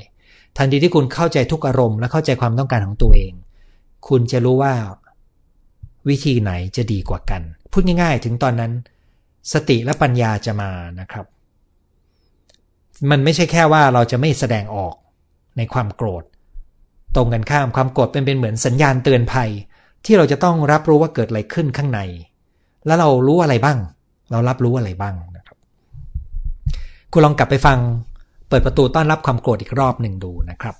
[0.57, 3.33] ทันทีที่คุณเข้าใจทุกอารมณ์และเข้าใจความต้องการของตัวเอง
[4.09, 4.75] คุณจะรู้ว่า
[6.09, 7.43] วิธีไหนจะดีกว่ากัน
[7.73, 8.73] พูดง่ายๆ ถึงตอนนั้น
[9.53, 11.27] สติและปัญญาจะมานะครับ
[13.11, 14.95] มันไม่ใช่แค่ว่าเราจะไม่แสดงออก
[15.57, 16.25] ในความโกรธ
[17.15, 19.51] ตรงกันข้ามความโกรธเป็นเป็นเหมือนสัญญาณเตือนภัย
[20.05, 22.01] ที่เราจะต้องรับรู้ว่าเกิดอะไรขึ้นข้างใน
[22.87, 23.79] แล้วเรารู้อะไรบ้าง
[24.31, 25.57] เรารับรู้อะไรบ้างนะครับ
[27.13, 27.79] คุณลองกลับไปฟัง
[28.49, 30.77] เปิดประตูต้อนรับความโกรธอีกรอบหนึ่งดูนะครับ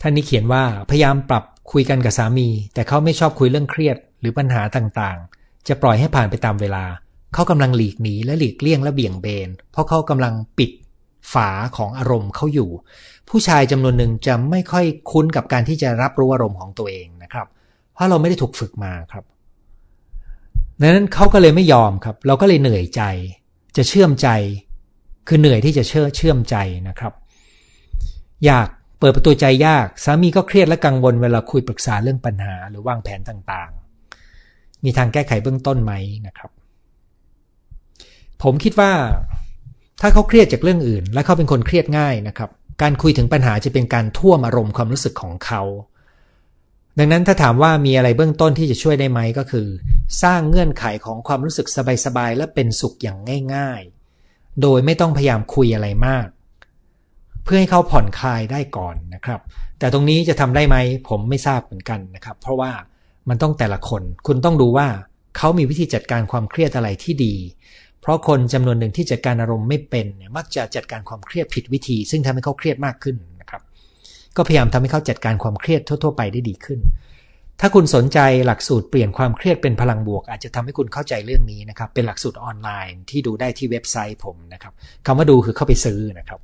[0.00, 6.84] ท่านนี้เขียนว่าพยายามปรับคุยกันกับสามี แต่เขาไม่ชอบคุยเรื่องเครียดหรือปัญหาต่างๆ จะปล่อยให้ผ่านไปตามเวลา
[7.34, 10.70] เขากำลังหลีกหนีและหลีกเลี่ยงและเบี่ยงเบน เพราะเขากำลังปิด
[11.32, 12.70] ฝาของอารมณ์เขาอยู่
[13.28, 17.46] ผู้ชายจำนวนหนึ่งจะไม่ค่อยคุ้นกับการที่จะรับรู้อารมณ์ของตัวเองนะครับ
[17.92, 19.24] เพราะเราไม่ได้ถูกฝึกมาครับ
[20.80, 23.02] ดังนั้นเขาก็เลยไม่ยอมครับ เราก็เลยเหนื่อยใจ
[23.76, 24.28] จะเชื่อมใจ
[25.28, 26.56] คือเหนื่อยที่จะเชื่อเชื่อมใจ
[26.88, 27.12] นะครับ
[28.46, 28.68] อยาก
[29.00, 35.92] เปิดประตูใจยาก สามีก็เครียดและกังวลเวลาคุยปรึกษาเรื่องปัญหาหรือวางแผนต่างๆ มีทางแก้ไขเบื้องต้นไหม
[36.26, 36.50] นะครับ
[38.42, 38.92] ผมคิดว่า
[40.00, 42.50] ถ้าเขาเครียดจากเรื่องอื่น และเขาเป็นคนเครียดง่ายนะครับ
[42.82, 45.62] การคุยถึงปัญหาจะเป็นการท่วมอารมณ์ความรู้สึกของเขา
[46.98, 49.68] ดังนั้นถ้าถามว่ามีอะไรเบื้องต้นที่จะช่วยได้ไหมก็คือ
[50.22, 51.66] สร้างเงื่อนไขของความรู้สึก
[52.04, 53.18] สบายๆและเป็นสุขอย่าง
[53.54, 53.80] ง่าย
[54.22, 56.26] ๆ โดยไม่ต้องพยายามคุยอะไรมาก
[57.52, 59.40] พื่อให้เขาผ่อนคลายได้ก่อนนะครับ
[59.78, 60.76] แต่ตรงนี้จะทำได้ไหม
[61.08, 62.70] ผมไม่ทราบเหมือนกันนะครับ เพราะว่า
[63.28, 64.88] มันต้องแต่ละคนคุณต้องดูว่า
[65.36, 67.34] เขามีวิธีจัดการความเครียดอะไรที่ดี
[68.00, 73.62] เพราะคนจำนวนหนึ่งที่จัดการอารมณ์ไม่เป็นเนี่ยมักจะจัดการความเครียดผิดวิธี ซึ่งทำให้เขาเครียดมากขึ้นนะครับ
[74.36, 76.80] ก็พยายามทำให้เขาจัดการความเครียดทั่ว ๆ ไปได้ดีขึ้น
[77.60, 84.72] ถ้าคุณสนใจหลักสูตรเปลี่ยนความเครียดเป็นพลังบวก อาจจะทำให้คุณเข้าใจเรื่องนี้นะครับ เป็นหลักสูตรออนไลน์ที่ดูได้ที่เว็บไซต์ผมนะครับ
[85.06, 86.40] คำว่าดูคือเข้าไปซื้อนะครับ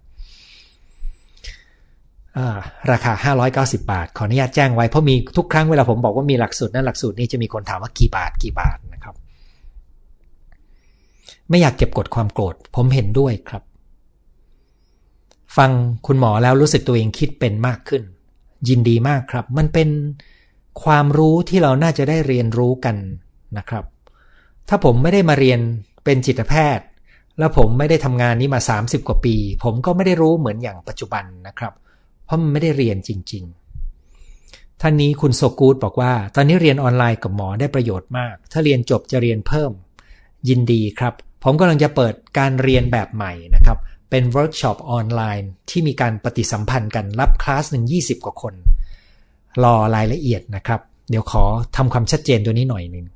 [2.91, 3.35] ราคา
[3.67, 9.15] 590 บาท ขออนุญาตแจ้งไว้เพราะมีทุกครั้งเวลาผมบอกว่ามีหลักสูตรนั้นหลักสูตรนี้จะมีคนถามว่ากี่บาทกี่บาทนะครับ
[11.51, 13.63] ไม่อยากเก็บกดความโกรธ ผมเห็นด้วยครับ
[15.57, 15.71] ฟัง
[16.07, 18.03] คุณหมอแล้วรู้สึกตัวเองคิดเป็นมากขึ้น
[18.69, 19.89] ยินดีมากครับ มันเป็น
[20.85, 22.97] ความรู้ที่เราน่าจะได้เรียนรู้กัน
[23.59, 23.85] นะครับ
[24.69, 25.61] ถ้าผมไม่ได้มาเรียน
[26.05, 26.87] เป็นจิตแพทย์
[27.39, 31.73] แล้วผมไม่ได้ทำงานนี้มา 30 กว่าปี ผมก็ไม่ได้รู้เหมือนอย่างปัจจุบันนะครับ
[32.27, 33.45] เพราะมันไม่ได้เรียนจริง
[34.13, 39.73] ๆ ท่านนี้คุณโซกูดบอกว่า ตอนนี้เรียนออนไลน์กับหมอได้ประโยชน์มาก ถ้าเรียนจบจะเรียนเพิ่ม
[40.49, 43.79] ยินดีครับ ผมกำลังจะเปิดการเรียนแบบใหม่นะครับ
[44.11, 48.55] เป็นเวิร์กช็อปออนไลน์ที่มีการปฏิสัมพันธ์กันรับคลาสหนึ่ง20 กว่าคน
[49.65, 51.45] รอรายละเอียดนะครับ เดี๋ยวขอ
[51.77, 53.07] ทำความชัดเจนตัวนี้หน่อยหนึ่ง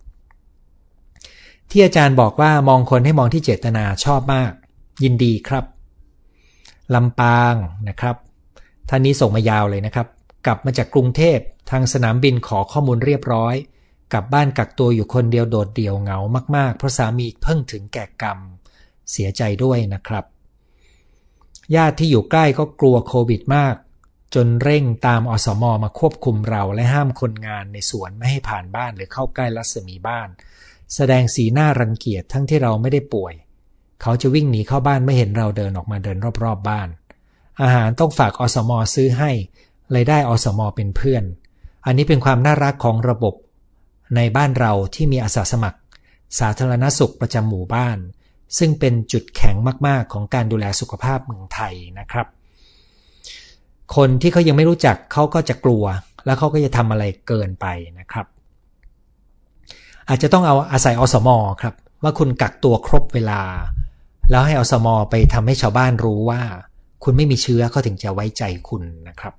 [1.70, 4.52] ที่อาจารย์บอกว่ามองคนให้มองที่เจตนาชอบมาก
[5.04, 5.64] ยินดีครับ
[6.94, 7.54] ลำปาง
[7.88, 8.16] นะครับ
[8.92, 10.06] ท่านนี้ส่งมายาวเลยนะครับ
[10.46, 11.38] กลับมาจากกรุงเทพ
[11.70, 13.54] ทางสนามบินขอข้อมูลเรียบร้อย
[14.12, 16.18] กลับบ้านกักตัวอยู่คนเดียวโดดเดี่ยวเหงา
[16.56, 18.38] มากๆ เพราะสามีเพิ่งถึงแก่กรรม
[19.10, 20.24] เสียใจด้วยนะครับ
[21.74, 23.74] ญาติที่อยู่ใกล้ก็กลัวโควิดมาก
[24.34, 30.28] จนเร่งตามอสมอมาควบคุมเราและห้ามคนงานในสวนไม่ให้ผ่านบ้านหรือเข้าใกล้รัศมีบ้าน
[30.94, 33.34] แสดงสีหน้ารังเกียจทั้งที่เราไม่ได้ป่วย
[34.02, 36.88] เขาจะวิ่งหนีเข้าบ้านไม่เห็นเราเดินออกมาเดินรอบๆบบ้าน
[37.62, 39.30] อาหารต้องฝากอสมอซื้อให้
[39.92, 41.24] เลยได้อสมอเป็นเพื่อน
[41.86, 43.34] อันนี้เป็นความน่ารักของระบบ
[44.16, 45.78] ในบ้านเราที่มีอาสาสมัคร
[46.38, 47.98] สาธารณสุขประจำหมู่บ้าน
[48.58, 52.26] ซึ่งเป็นจุดแข็งมาก ๆ ของการดูแลสุขภาพเมืองไทยนะครับ
[53.96, 55.84] คนที่เขายังไม่รู้จักเขาก็จะกลัว
[56.24, 57.66] แล้วเขาก็จะทำอะไรเกินไป
[57.98, 58.26] นะครับ
[60.08, 63.42] อาจจะต้องเอาอาศัยอสมอครับ ว่าคุณกักตัวครบเวลา
[64.30, 66.42] แล้วให้อสมอไปทำให้ชาวบ้านรู้ว่า
[67.04, 69.34] คุณไม่มีเชื้อเขาถึงจะไว้ใจคุณนะครับ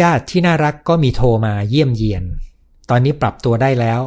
[0.00, 2.24] ญาติที่น่ารักก็มีโทรมาเยี่ยมเยียน
[2.90, 4.00] ตอนนี้ปรับตัวได้แล้ว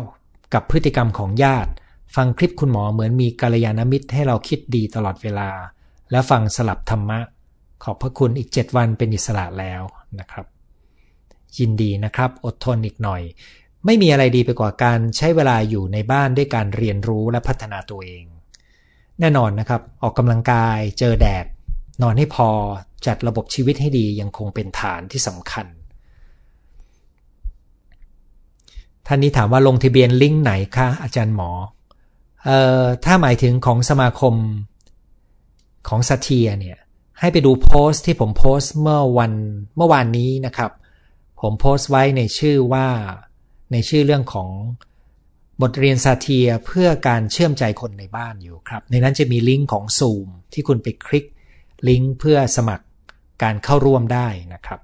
[0.54, 1.72] กับพฤติกรรมของญาติ
[2.16, 5.50] ฟังคลิปคุณหมอเหมือนมีกาลยานมิตรให้เราคิดดีตลอดเวลา
[6.12, 7.20] และฟังสลับธรรมะ
[7.84, 9.82] ขอบพระคุณอีกเจ็ดวันเป็นอิสระแล้ว
[10.20, 10.46] นะครับ
[11.58, 13.22] ยินดีนะครับอดทนอีกหน่อย
[13.86, 18.26] ไม่มีอะไรดีไปกว่าการใช้เวลาอยู่ในบ้านด้วยการเรียนรู้และพัฒนาตัวเอง
[19.20, 21.46] แน่นอนนะครับ ออกกำลังกายเจอแดด
[22.02, 22.50] นอนให้พอ
[23.06, 25.66] จัดระบบชีวิตให้ดียังคงเป็นฐานที่สำคัญ
[29.06, 31.52] ท่านนี้ถามว่าลงทะเบียนลิงก์ไหนคะอาจารย์หมอ
[32.44, 34.36] เอ่อถ้าหมายถึงของสมาคม
[35.88, 36.78] ของซาเทียเนี่ย
[37.20, 39.34] ให้ไปดูโพสต์ที่ผมโพสต์เมื่อวัน
[39.76, 40.72] เมื่อวานนี้นะครับ
[41.42, 42.88] ผมโพสต์ไว้ในชื่อว่า
[43.72, 44.50] ในชื่อเรื่องของ
[45.62, 51.26] บทเรียนซาเทียเพื่อการเชื่อมใจคนในบ้านอยู่ครับ ในนั้นจะมีลิงก์ของ Zoom ที่คุณไปคลิก
[51.88, 52.86] ลิงก์เพื่อสมัคร
[53.44, 54.80] การเข้าร่วมได้นะครับ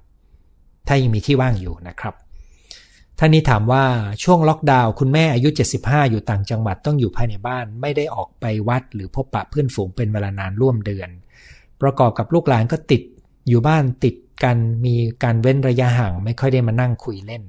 [0.86, 2.14] ถ้ายังมีที่ว่างอยู่นะครับ
[3.18, 3.84] ท่านนี้ถามว่า
[4.24, 5.48] ช่วงล็อกดาวน์คุณแม่อายุ
[5.80, 11.10] 75 อยู่ต่างจังหวัดต้องอยู่ภายในบ้าน ไม่ได้ออกไปวัดหรือพบปะเพื่อนฝูงเป็นเวลานานร่วมเดือน
[11.82, 13.02] ประกอบกับลูกหลานก็ติด
[13.48, 17.42] อยู่บ้านติดกันมีการเว้นระยะห่างไม่ค่อยได้มานั่งคุยเล่น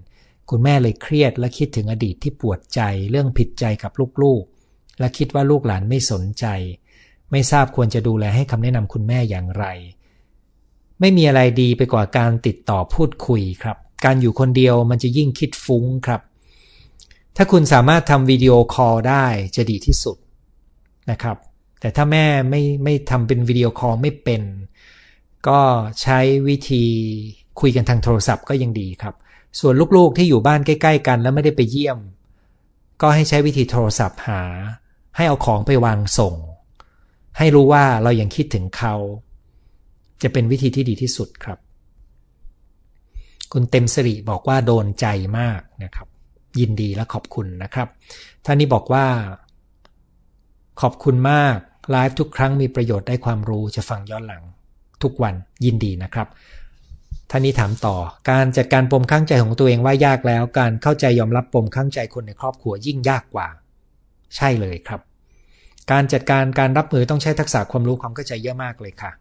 [0.50, 3.92] คุณแม่เลยเครียดและคิดถึงอดีตที่ปวดใจเรื่องผิดใจกับ
[4.24, 6.46] ลูกๆ และคิดว่าลูกหลานไม่สนใจ
[7.32, 9.66] ไม่ทราบควรจะดูแลให้คำแนะนำคุณแม่อย่างไร
[11.00, 16.22] ไม่มีอะไรดีไปกว่าการติดต่อพูดคุยครับ การอยู่คนเดียวมันจะยิ่งคิดฟุ้งครับ
[17.36, 20.18] ถ้าคุณสามารถทำวิดีโอคอลได้จะดีที่สุด
[21.12, 21.38] นะครับ
[21.80, 24.42] แต่ถ้าแม่ไม่ไม่ทำเป็นวิดีโอคอลไม่เป็น
[25.48, 25.60] ก็
[26.02, 26.84] ใช้วิธี
[27.60, 29.16] คุยกันทางโทรศัพท์ก็ยังดีครับ
[29.60, 32.00] ส่วนลูกๆที่อยู่บ้านใกล้ ๆ กันแล้วไม่ได้ไปเยี่ยม
[33.02, 34.42] ก็ให้ใช้วิธีโทรศัพท์หา
[35.16, 36.36] ให้เอาของไปวางส่ง
[37.38, 38.96] ให้รู้ว่าเรายังคิดถึงเขา
[40.24, 41.60] จะเป็นวิธีที่ดีที่สุดครับ
[43.52, 45.06] คุณเต็มสิริบอกว่าโดนใจ
[45.40, 46.08] มากนะครับ
[46.60, 47.88] ยินดีและขอบคุณนะครับ
[48.46, 49.06] ท่านนี้บอกว่า
[50.82, 51.58] ขอบคุณมาก
[51.92, 54.44] ไลฟ์ทุกครั้งมีประโยชน์ได้ความรู้จะฟังย้อนหลัง
[55.04, 55.34] ทุกวัน
[55.66, 56.28] ยินดีนะครับ
[57.32, 57.96] ท่านนี้ถามต่อ
[58.32, 63.48] การจัดการปมข้างใจของตัวเองว่ายากแล้ว การเข้าใจยอมรับปมข้างใจคนในครอบครัวยิ่งยากกว่า
[64.36, 65.02] ใช่เลยครับ
[65.92, 69.12] การจัดการการรับมือต้องใช้ทักษะความรู้ความเข้าใจเยอะมากเลยค่ะ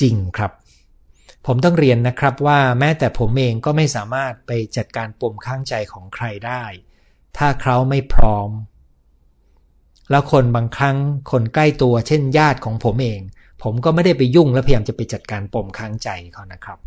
[0.00, 0.52] จริงครับ
[1.46, 6.64] ผมต้องเรียนนะครับว่าแม้แต่ผมเองก็ไม่สามารถไปจัดการปมข้างใจของใครได้
[7.36, 8.50] ถ้าเขาไม่พร้อม
[10.10, 10.96] แล้วคนบางครั้ง
[11.30, 13.20] คนใกล้ตัวเช่นญาติของผมเอง
[13.62, 16.78] ผมก็ไม่ได้ไปยุ่งและพยายามจะไปจัดการปมข้างใจเขานะครับ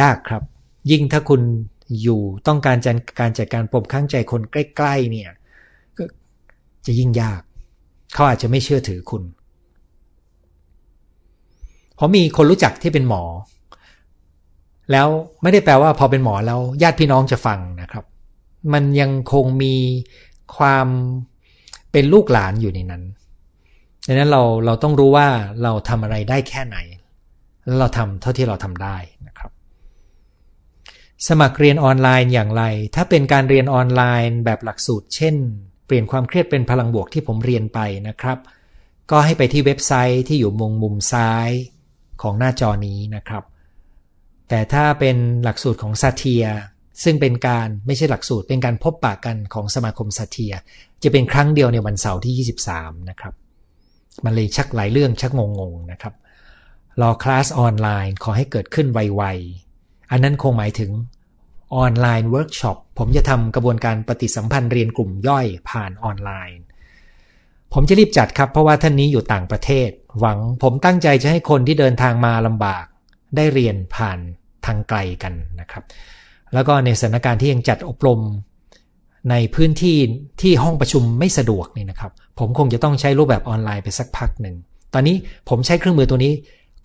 [0.00, 0.42] ยากครับ
[0.90, 1.40] ยิ่งถ้าคุณ
[2.02, 5.30] อยู่ต้องการจัดการจัดการปมข้างใจคนใกล้ ๆ เนี่ย
[5.96, 6.04] ก็
[6.86, 7.40] จะยิ่งยาก
[8.14, 9.22] เขาอาจจะไม่เชื่อถือคุณ
[11.98, 13.22] ผมมีคนรู้จักที่เป็นหมอ
[14.92, 15.08] แล้ว
[15.42, 18.04] ไม่ได้แปลว่าพอเป็นหมอแล้วญาติพี่น้องจะฟังนะครับ
[18.72, 19.74] มันยังคงมี
[20.56, 20.86] ความ
[21.92, 23.02] เป็นลูกหลานอยู่ในนั้น
[24.06, 25.28] ดังนั้นเราเราต้องรู้ว่า
[25.62, 26.78] เราทำอะไรได้แค่ไหน
[27.64, 28.96] แล้วเราทำเท่าที่เราทำได้
[29.26, 29.50] นะครับ
[31.28, 35.34] สมัครเรียนออนไลน์อย่างไร ถ้าเป็นการเรียนออนไลน์แบบหลักสูตร เช่น
[35.86, 38.38] เปลี่ยนความเครียดเป็นพลังบวกที่ผมเรียนไปนะครับ
[39.10, 41.48] ก็ให้ไปที่เว็บไซต์ที่อยู่มุมมุมซ้าย
[42.22, 43.44] ของหน้าจอนี้นะครับ
[44.48, 46.44] แต่ถ้าเป็นหลักสูตรของซาเทีย
[47.04, 50.54] ซึ่งเป็นการไม่ใช่หลักสูตรเป็นการพบปะกันของสมาคมซาเทีย
[51.02, 53.34] จะเป็นครั้งเดียวในวันเสาร์ที่ 23 นะครับ
[54.24, 56.14] มันเลยชักหลายเรื่องชักงงๆนะครับ
[57.00, 59.65] รอคลาสออนไลน์ขอให้เกิดขึ้นไวๆ
[60.10, 60.90] อันนั้นคงหมายถึง
[61.74, 66.58] ออนไลน์เวิร์กช็อปผมจะทำกระบวนการปฏิสัมพันธ์เรียนกลุ่มย่อยผ่านออนไลน์
[67.72, 69.90] ผมจะรีบจัดครับเพราะว่าท่านนี้อยู่ต่างประเทศ
[70.20, 72.84] หวังผมตั้งใจจะให้คนที่เดินทางมาลำบาก
[73.36, 74.18] ได้เรียนผ่าน
[74.66, 75.84] ทางไกลกันนะครับ
[76.54, 78.20] แล้วก็ในสถานการณ์ที่ยังจัดอบรม
[79.30, 79.96] ในพื้นที่
[80.42, 84.56] ที่ห้องประชุมไม่สะดวกนี่นะครับ ผมคงจะต้องใช้รูปแบบออนไลน์ไปสักพักหนึ่ง
[84.94, 85.16] ตอนนี้
[85.48, 86.32] ผมใช้เครื่องมือตัวนี้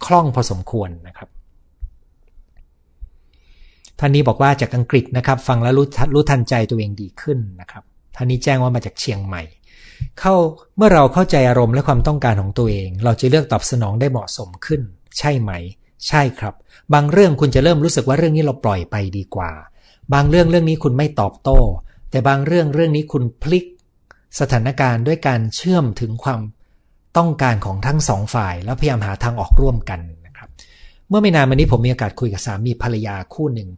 [0.06, 1.30] คล่องพอสมควรนะครับ
[4.04, 7.84] ท่านนี้บอกว่าจากอังกฤษนะครับ ฟังแล้วรู้รู้ทันใจตัวเองดีขึ้นนะครับ
[8.16, 9.44] ท่านนี้แจ้งว่ามาจากเชียงใหม่
[10.20, 10.36] เข้า
[10.78, 14.82] เมื่อเราเข้าใจอารมณ์และความต้องการของตัวเอง เราจะเลือกตอบสนองได้เหมาะสมขึ้น
[15.18, 15.52] ใช่ไหม
[16.08, 16.54] ใช่ครับ
[16.94, 19.52] บางเรื่องคุณจะเริ่มรู้สึกว่าเรื่องนี้เราปล่อยไปดีกว่า
[20.14, 21.60] บางเรื่องเรื่องนี้คุณไม่ตอบโต้
[22.12, 23.66] แต่บางเรื่องเรื่องนี้คุณพลิก
[24.40, 26.42] สถานการณ์ด้วยการเชื่อมถึงความ
[27.18, 30.50] ต้องการของทั้งสองฝ่าย แล้วพยายามหาทางออกร่วมกันนะครับ
[31.10, 33.70] เมื่อไม่นานมานี้ผมมีโอกาสคุยกับสามีภรรยาคู่หนึ่ง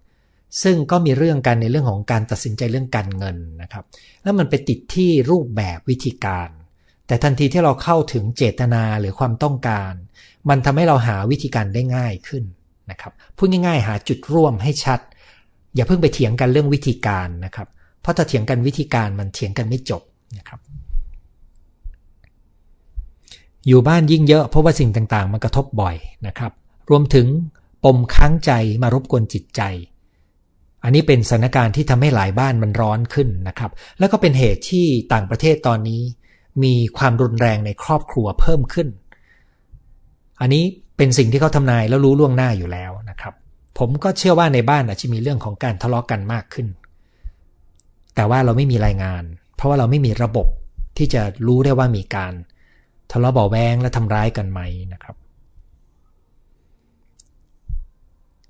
[0.62, 3.84] ซึ่งก็มีเรื่องกันในเรื่องของการตัดสินใจเรื่องการเงินนะครับ
[4.24, 6.50] แล้วมันไปติดที่รูปแบบวิธีการ
[7.08, 9.94] แต่ทันทีที่เราเข้าถึงเจตนาหรือความต้องการ
[10.50, 12.44] มันทำให้เราหาวิธีการได้ง่ายขึ้น
[12.92, 15.00] นะครับพูดง่ายๆ หาจุดร่วมให้ชัด
[15.76, 17.68] อย่าเพิ่งไปเถียงกันเรื่องวิธีการนะครับ
[18.02, 20.02] เพราะถ้าเถียงกันวิธีการมันเถียงกันไม่จบ
[20.38, 20.60] นะครับ
[23.68, 25.96] อยู่บ้านยิ่งเยอะเพราะว่าสิ่งต่างๆ มันกระทบบ่อย
[26.28, 26.52] นะครับ
[26.90, 27.28] รวมถึง
[27.84, 29.62] ปมค้างใจมารบกวนจิตใจ
[30.84, 36.02] อันนี้เป็นสถานการณ์ที่ทำให้หลายบ้านมันร้อนขึ้นนะครับ แล้วก็เป็นเหตุที่ต่างประเทศตอนนี้
[36.64, 38.88] มีความรุนแรงในครอบครัวเพิ่มขึ้น
[40.42, 40.64] อันนี้
[40.98, 43.34] เป็นสิ่งที่เขาทำนายแล้วรู้ล่วงหน้าอยู่แล้วนะครับ
[43.80, 46.68] ผมก็เชื่อว่าในบ้านอาจจะมีเรื่องของการทะเลาะกกันมากขึ้น
[48.16, 49.24] แต่ว่าเราไม่มีรายงาน
[49.56, 50.48] เพราะว่าเราไม่มีระบบ
[50.98, 52.34] ที่จะรู้ได้ว่ามีการ
[53.12, 54.62] ทะเลาะเบาแวงและทำร้ายกันไหม
[54.94, 55.16] นะครับ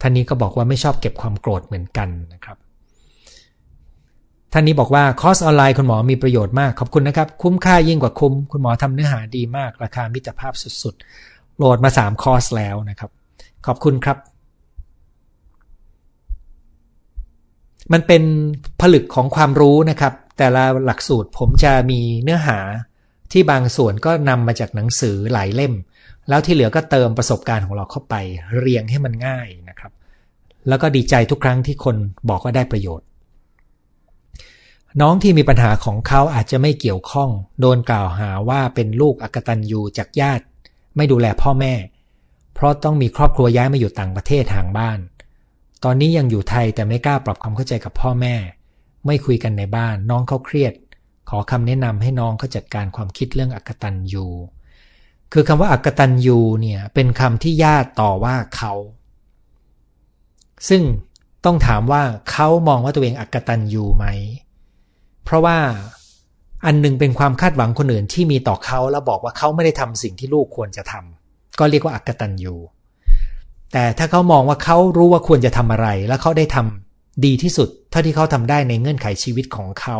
[0.05, 2.57] ท่านนี้ก็บอกว่าไม่ชอบเก็บความโกรธเหมือนกันนะครับ
[4.53, 13.09] ท่านนี้บอกว่าคอร์สออนไลน์คุณหมอมีประโยชน์มากขอบคุณนะครับ คุ้มค่ายิ่งกว่าคุ้ม คุณหมอทำเนื้อหาดีมาก ราคามิตรภาพสุดๆโหลดมา3คอร์สแล้วนะครับ
[13.65, 14.17] ขอบคุณครับ
[17.93, 18.23] มันเป็น
[18.81, 22.59] ผลึกของความรู้นะครับ แต่ละหลักสูตรผมจะมีเนื้อหา
[23.31, 25.73] ที่บางส่วนก็นำมาจากหนังสือหลายเล่ม
[26.29, 28.15] แล้วที่เหลือก็เติมประสบการณ์ของเราเข้าไป
[28.57, 29.91] เรียงให้มันง่ายนะครับ
[30.67, 31.95] แล้วก็ดีใจทุกครั้งที่คน
[32.29, 33.07] บอกว่าได้ประโยชน์
[35.01, 40.45] น้องที่มีปัญหาของเขาอาจจะไม่เกี่ยวข้อง โดนกล่าวหาว่าเป็นลูกอกตันยูจากญาติ
[40.95, 41.73] ไม่ดูแลพ่อแม่
[42.53, 44.99] เพราะต้องมีครอบครัวย้ายมาอยู่ต่างประเทศห่างบ้าน
[45.83, 48.35] ตอนนี้ยังอยู่ไทยแต่ไม่กล้าปรับความเข้าใจกับพ่อแม่
[49.05, 50.73] ไม่คุยกันในบ้าน น้องเขาเครียด
[51.29, 54.25] ขอคำแนะนำให้น้องเขาจัดการความคิดเรื่องอกตันยู
[55.33, 58.73] คือคำว่าอักตันยูเนี่ยเป็นคำที่ญาติต่อว่าเขา
[60.69, 60.81] ซึ่ง
[61.45, 64.05] ต้องถามว่าเขามองว่าตัวเองอักตันยูไหม
[65.23, 65.57] เพราะว่า
[66.65, 72.55] อันนึงเป็นความคาดหวังคนอื่นที่มีต่อเขาแล้วบอกว่าเขาไม่ได้ทำสิ่งที่ลูกควรจะทำก็เรียกว่าอักตันยู
[73.73, 79.97] แต่ถ้าเขามองว่าเขารู้ว่าควรจะทำอะไร แล้วเขาได้ทำดีที่สุด เท่าที่เขาทำได้ในเงื่อนไขชีวิตของเขา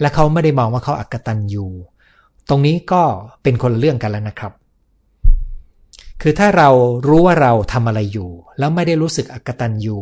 [0.00, 1.66] และเขาไม่ได้มองว่าเขาอักตันยู
[2.48, 3.02] ตรงนี้ก็
[3.42, 4.52] เป็นคนละเรื่องกันแล้วนะครับ
[6.22, 6.68] คือถ้าเรา
[7.06, 9.98] รู้ว่าเราทำอะไรอยู่ แล้วไม่ได้รู้สึกอักตันยู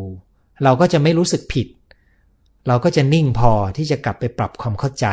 [0.64, 1.66] เราก็จะไม่รู้สึกผิด
[2.68, 5.07] เราก็จะนิ่งพอที่จะกลับไปปรับความเข้าใจ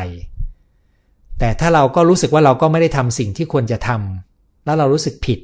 [1.40, 5.40] แต่ถ้าเราก็รู้สึกว่าเราก็ไม่ได้ทำสิ่งที่ควรจะทำแล้วเรารู้สึกผิด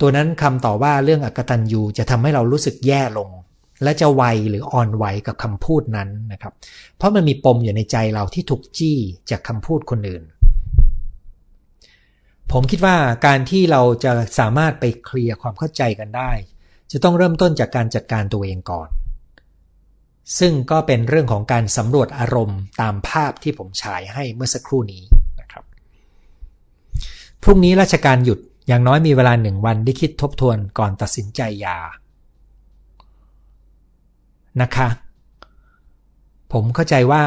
[0.00, 3.30] ตัวนั้นคำต่อว่าเรื่องอักตันยูจะทำให้เรารู้สึกแย่ลง
[3.82, 6.52] และจะไวหรืออ่อนไหวกับคำพูดนั้นนะครับ
[6.96, 8.96] เพราะมันมีปมอยู่ในใจเราที่ถูกจี้
[9.30, 10.22] จากคำพูดคนอื่น
[12.52, 16.32] ผมคิดว่าการที่เราจะสามารถไปเคลียร์ความเข้าใจกันได้
[16.92, 18.88] จะต้องเริ่มต้นจากการจัดการตัวเองก่อน
[20.38, 25.02] ซึ่งก็เป็นเรื่องของการสำรวจอารมณ์ตามภาพที่ผมฉายให้เมื่อสักครู่นี้
[25.40, 25.64] นะครับ
[27.42, 31.78] พรุ่งนี้ราชการหยุดอย่างน้อยมีเวลาหนึ่งวันได้คิดทบทวนก่อนตัดสินใจยา
[34.62, 34.88] นะคะ
[36.52, 37.22] ผมเข้าใจว่า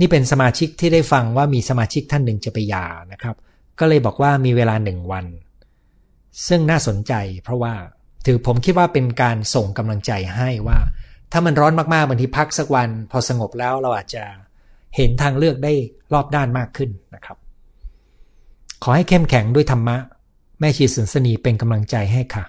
[0.00, 3.36] นี่เป็นสมาชิกที่ได้ฟังว่ามีสมาชิกท่านหนึ่งจะไปยานะครับ
[3.78, 5.26] ก็เลยบอกว่ามีเวลาหนึ่งวัน
[6.48, 7.74] ซึ่งน่าสนใจ เพราะว่า
[8.26, 10.78] ถือผมคิดว่าเป็นการส่งกำลังใจให้ว่า
[11.32, 14.24] ถ้ามันร้อนมากๆบางทีพักสักวัน พอสงบแล้วเราอาจจะ
[14.96, 15.72] เห็นทางเลือกได้
[16.12, 17.38] รอบด้านมากขึ้นนะครับ
[18.82, 19.96] ขอให้เข้มแข็งด้วยธรรมะ
[20.60, 22.44] แม่ชีสันสนีเป็นกำลังใจให้ค่ะ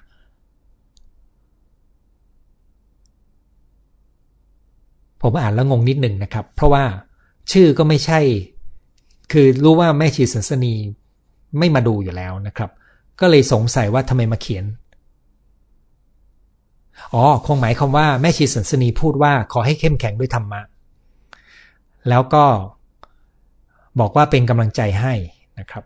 [5.21, 6.83] ผมอ่านแล้วงงนิดหนึ่งนะครับ เพราะว่า
[7.51, 8.19] ชื่อก็ไม่ใช่
[9.31, 10.73] คือรู้ว่าแม่ชีสันสนี
[11.59, 12.69] ไม่มาดูอยู่แล้วนะครับ
[13.19, 14.65] ก็เลยสงสัยว่าทำไมมาเขียน
[17.13, 20.61] อ๋อ คงหมายความว่าแม่ชีสันสนีพูดว่าขอให้เข้มแข็งด้วยธรรมะ
[22.09, 22.43] แล้วก็
[23.99, 25.13] บอกว่าเป็นกำลังใจให้
[25.59, 25.83] นะครับ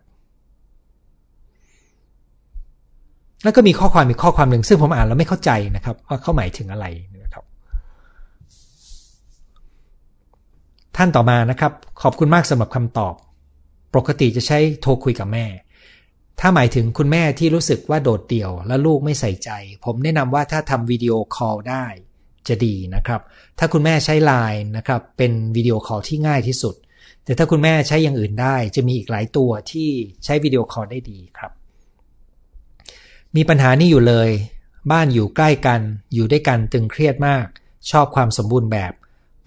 [3.43, 6.85] แล้วก็มีข้อความอีกข้อความหนึ่งซึ่งผมอ่านแล้วไม่เข้าใจนะครับ ว่าเขาหมายถึงอะไร
[7.23, 7.43] นะครับ
[10.95, 13.13] ท่านต่อมานะครับ ขอบคุณมากสำหรับคำตอบ
[13.95, 15.45] ปกติจะใช้โทรคุยกับแม่
[16.39, 19.49] ถ้าหมายถึงคุณแม่ที่รู้สึกว่าโดดเดี่ยว และลูกไม่ใส่ใจ
[19.85, 21.85] ผมแนะนำว่าถ้าทำวิดีโอคอลได้
[22.47, 23.21] จะดีนะครับ
[23.59, 26.75] ถ้าคุณแม่ใช้ไลน์นะครับเป็นวิดีโอคอลที่ง่ายที่สุด
[27.23, 29.89] แต่ถ้าคุณแม่ใช้อย่างอื่นได้ จะมีอีกหลายตัวที่
[30.23, 31.51] ใช้วิดีโอคอลได้ดีครับ
[33.35, 34.29] มีปัญหานี้อยู่เลย
[34.91, 35.81] บ้านอยู่ใกล้กัน
[36.13, 37.45] อยู่ด้วยกันตึงเครียดมาก
[37.91, 38.93] ชอบความสมบูรณ์แบบ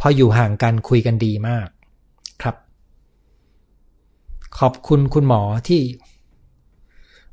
[0.01, 1.69] พออยู่ห่างกันคุยกันดีมาก
[2.43, 2.57] ครับ
[4.59, 5.81] ขอบคุณคุณหมอที่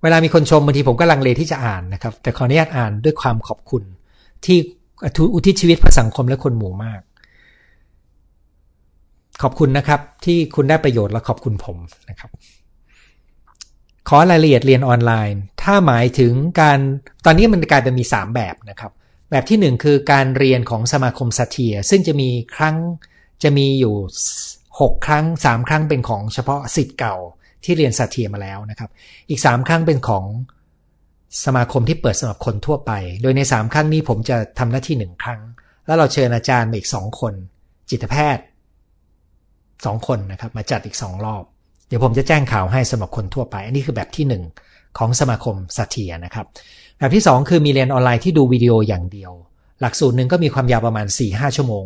[0.01, 3.83] เวลามีคนชมบางทีผมก็ลังเลที่จะอ่านนะครับ แต่ขออนุญาตอ่านด้วยความขอบคุณ
[4.45, 4.57] ที่
[5.33, 7.01] อุทิศชีวิตเพื่อสังคมและคนหมู่มาก
[9.41, 11.77] ขอบคุณนะครับ ที่คุณได้ประโยชน์และขอบคุณผม
[12.09, 12.31] นะครับ
[14.09, 16.79] ขอรายละเอียดเรียนออนไลน์ ถ้าหมายถึงการ
[17.25, 18.91] ตอนนี้มันกลายเป็นมี 3 แบบนะครับ
[19.31, 22.75] แบบที่ 1 คือการเรียนของสมาคมสัตเทียซึ่งจะมีครั้ง
[23.43, 23.95] จะมีอยู่
[24.79, 27.15] 6 ครั้ง 3 ครั้งเป็นของเฉพาะสิทธิ์เก่า
[27.63, 28.89] ที่เรียนสัตเทียมาแล้วนะครับ
[29.29, 30.25] อีก 3 ครั้งเป็นของ
[31.45, 35.41] สมาคมที่เปิดสำหรับคนทั่วไป โดยใน 3 ครั้งนี้ผมจะทำหน้าที่ 1 ครั้ง
[35.85, 37.33] แล้วเราเชิญอาจารย์มาอีก 2 คน
[37.89, 38.43] จิตแพทย์
[39.45, 41.43] 2 คนนะครับมาจัดอีก 2 รอบ
[41.87, 44.25] เดี๋ยวผมจะแจ้งข่าวให้สำหรับคนทั่วไป อันนี้คือแบบที่
[44.61, 46.45] 1 ของสมาคมซาเทียนะครับ
[46.97, 49.31] แบบที่ 2 คือมีเรียนออนไลน์ที่ดูวิดีโออย่างเดียว
[49.81, 51.85] หลักสูตรหนึ่งก็มีความยาวประมาณ 4-5 ชั่วโมง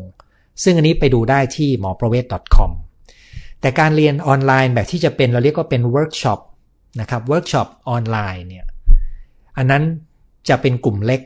[0.63, 2.25] ซึ่งอันนี้ไปดูได้ที่หมอประเวศ
[2.55, 2.71] .com
[3.63, 6.39] แต่การเรียนออนไลน์แบบที่จะเป็นเราเรียกว่าเป็นเวิร์กช็อป
[7.01, 8.65] นะครับเวิร์กช็อปออนไลน์เนี่ย
[9.57, 9.83] อันนั้น
[10.49, 11.21] จะเป็นกลุ่มเล็ก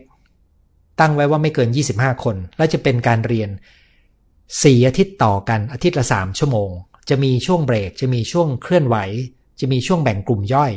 [0.99, 3.49] ตั้งไว้ว่าไม่เกิน 25 คน และจะเป็นการเรียน
[4.23, 6.69] 4 อาทิตย์ต่อกันอาทิตย์ละ 3 ชั่วโมง
[7.09, 8.97] จะมีช่วงเบรก จะมีช่วงเคลื่อนไหว
[9.59, 10.73] จะมีช่วงแบ่งกลุ่มย่อย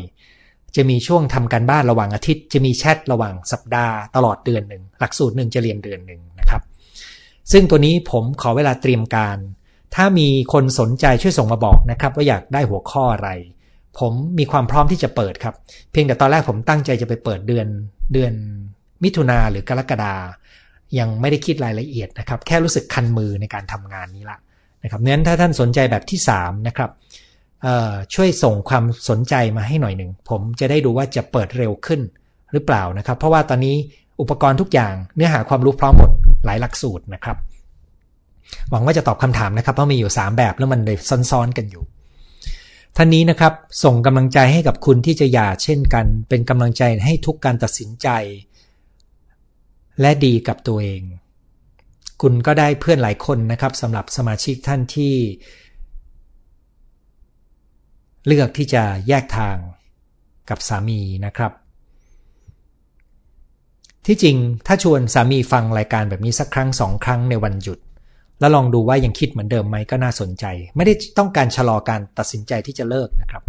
[0.77, 6.63] จะมีช่วงทำการบ้านระหว่างอาทิตย์ จะมีแชทระหว่างสัปดาห์ตลอดเดือนหนึ่งหลักสูตรหนึ่งจะเรียนเดือนหนึ่งนะครับ
[7.53, 9.37] ซึ่งตัวนี้ผมขอเวลาเตรียมการ
[9.95, 13.31] ถ้ามีคนสนใจช่วยส่งมาบอกนะครับ ว่าอยากได้หัวข้ออะไร
[13.99, 15.55] ผมมีความพร้อมที่จะเปิดครับ
[15.91, 17.67] เพียงแต่ตอนแรกผมตั้งใจจะไปเปิดเดือน
[18.13, 18.33] เดือน
[19.05, 20.15] มิถุนาหรือกรกฎา
[20.99, 24.39] ยังไม่ได้คิดรายละเอียดนะครับ แค่รู้สึกคันมือในการทำงานนี้ละ
[24.83, 26.91] นะครับเนั้นถ้าท่านสนใจแบบที่3นะครับ
[28.15, 32.01] ช่วยส่งความสนใจมาให้หน่อยหนึ่ง ผมจะได้ดูว่าจะเปิดเร็วขึ้น
[32.53, 33.77] หรือเปล่านะครับ เพราะว่าตอนนี้
[34.21, 36.11] อุปกรณ์ทุกอย่างเนื้อหาความรู้พร้อมหมด
[36.45, 37.37] หลายหลักสูตรนะครับ
[38.71, 40.97] หวังว่าจะตอบคำถามนะครับ เพราะมีอยู่ 3 แบบแล้วมันเลย
[41.31, 41.85] ซ้อนๆกันอยู่
[42.97, 43.53] ท่านนี้นะครับ
[43.85, 48.09] ส่งกำลังใจให้กับคุณที่จะหย่าเช่นกัน เป็นกำลังใจให้ทุกการตัดสินใจ
[50.01, 51.03] และดีกับตัวเอง
[52.23, 55.15] คุณก็ได้เพื่อนหลายคนนะครับสำหรับสมาชิกท่านที่
[58.27, 59.57] เลือกที่จะแยกทาง
[60.51, 61.53] กับสามีนะครับ
[64.07, 64.37] ที่จริง
[64.67, 67.79] ถ้าชวนสามีฟังรายการแบบนี้สักครั้งสองครั้งในวันหยุด
[68.41, 70.45] แล้วลองดูว่ายังคิดเหมือนเดิมไหมก็น่าสนใจ
[70.77, 73.43] ไม่ได้ต้องการชะลอการตัดสินใจที่จะเลิกนะครับ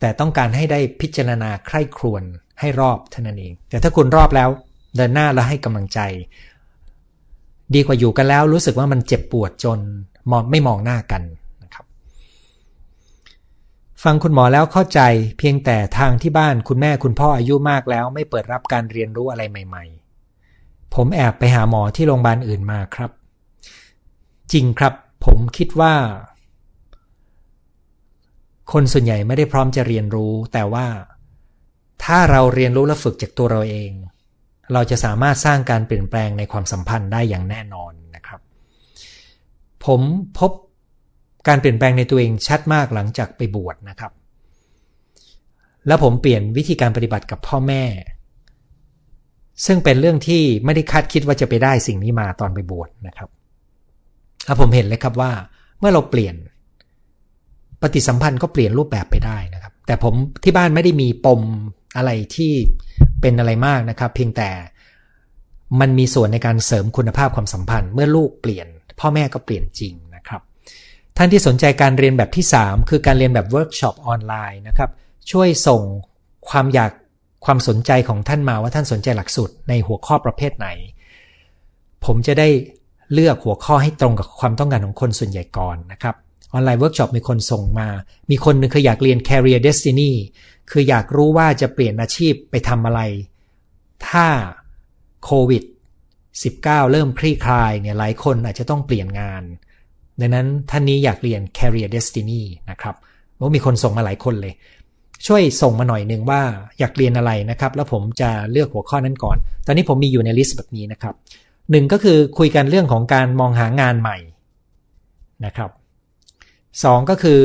[0.00, 2.22] แต่ต้องการให้ได้พิจารณาใคร่ครวญ
[2.60, 4.48] ให้รอบเท่านั้นเอง แต่ถ้าคุณรอบแล้ว
[4.96, 6.00] เดินหน้าแล้วให้กำลังใจ
[7.74, 9.78] ดีกว่าอยู่กันแล้วรู้สึกว่ามันเจ็บปวดจน
[10.30, 11.22] มองไม่มองหน้ากัน
[11.62, 11.84] นะครับ
[14.04, 15.00] ฟังคุณหมอแล้วเข้าใจ
[15.38, 19.84] เพียงแต่ทางที่บ้านคุณแม่คุณพ่ออายุมากแล้ว ไม่เปิดรับการเรียนรู้อะไรใหม่
[20.40, 23.10] ๆ ผมแอบไปหาหมอที่โรงพยาบาลอื่นมาครับ
[24.52, 25.94] จริงครับ ผมคิดว่า
[28.72, 30.86] คนส่วนใหญ่ไม่ได้พร้อมจะเรียนรู้ แต่ว่า
[32.04, 33.92] ถ้าเราเรียนรู้และฝึกจากตัวเราเอง
[34.72, 38.40] เราจะสามารถสร้างการเปลี่ยนแปลงในความสัมพันธ์ได้อย่างแน่นอนนะครับ
[39.84, 40.00] ผม
[40.38, 40.50] พบ
[41.48, 44.12] การเปลี่ยนแปลงในตัวเองชัดมากหลังจากไปบวชนะครับ
[45.86, 47.84] แล้วผมเปลี่ยนวิธีการปฏิบัติกับพ่อแม่
[49.66, 53.28] ซึ่งเป็นเรื่องที่ไม่ได้คาดคิดว่าจะไปได้สิ่งนี้มาตอนไปบวชนะครับ
[54.46, 55.32] แล้วผมเห็นเลยครับว่า
[55.78, 56.34] เมื่อเราเปลี่ยน
[57.82, 60.14] ปฏิสัมพันธ์ก็เปลี่ยนรูปแบบไปได้นะครับ แต่ผม
[60.44, 61.40] ที่บ้านไม่ได้มีปม
[61.96, 62.52] อะไรที่
[63.20, 64.50] เป็นอะไรมากนะครับ เพียงแต่
[65.80, 68.66] มันมีส่วนในการเสริมคุณภาพความสัมพันธ์ เมื่อลูกเปลี่ยน
[69.00, 70.42] พ่อแม่ก็เปลี่ยนจริงนะครับ
[71.16, 74.90] ท่านที่สนใจการเรียนแบบที่ 3 คือการเรียนแบบเวิร์กช็อปออนไลน์นะครับ
[75.30, 75.82] ช่วยส่ง
[76.50, 76.92] ความอยาก
[77.44, 80.68] ความสนใจของท่านมาว่าท่านสนใจหลักสูตรในหัวข้อประเภทไหน
[82.04, 82.48] ผมจะได้
[83.14, 86.14] เลือกหัวข้อให้ตรงกับความต้องการของคนส่วนใหญ่ก่อนนะครับ
[86.52, 87.88] ออนไลน์เวิร์กช็อปมีคนส่งมา
[88.30, 90.12] มีคนนึงคืออยากเรียน career destiny
[90.70, 93.00] คืออยากรู้ว่าจะเปลี่ยนอาชีพไปทำอะไร
[94.08, 94.26] ถ้า
[95.24, 95.62] โควิด
[96.26, 99.42] 19 เริ่มคลี่คลายเนี่ยหลายคนอาจจะต้องเปลี่ยนงาน
[100.20, 102.94] ดังนั้นท่านนี้อยากเรียน Career Destiny นะครับ
[103.38, 104.54] ว่ามีคนส่งมาหลายคนเลย
[105.26, 106.42] ช่วยส่งมาหน่อยหนึ่งว่า
[106.78, 109.36] อยากเรียนอะไรนะครับ แล้วผมจะเลือกหัวข้อนั้นก่อน
[109.66, 111.14] ตอนนี้ผมมีอยู่ในลิสต์แบบนี้นะครับ
[111.72, 114.16] หนึ่งก็คือคุยกันเรื่องของการมองหางานใหม่
[115.44, 115.70] นะครับ
[116.84, 117.42] สองก็คือ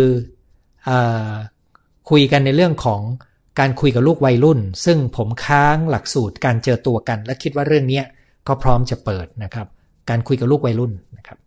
[0.88, 0.92] อ
[2.10, 3.02] คุยกันในเรื่องของ
[3.60, 8.02] การคุยกับลูกวัยรุ่น ซึ่งผมค้างหลักสูตรการเจอตัวกัน และคิดว่าเรื่องนี้
[8.48, 9.68] ก็พร้อมจะเปิดนะครับ
[10.10, 11.38] การคุยกับลูกวัยรุ่นนะครับ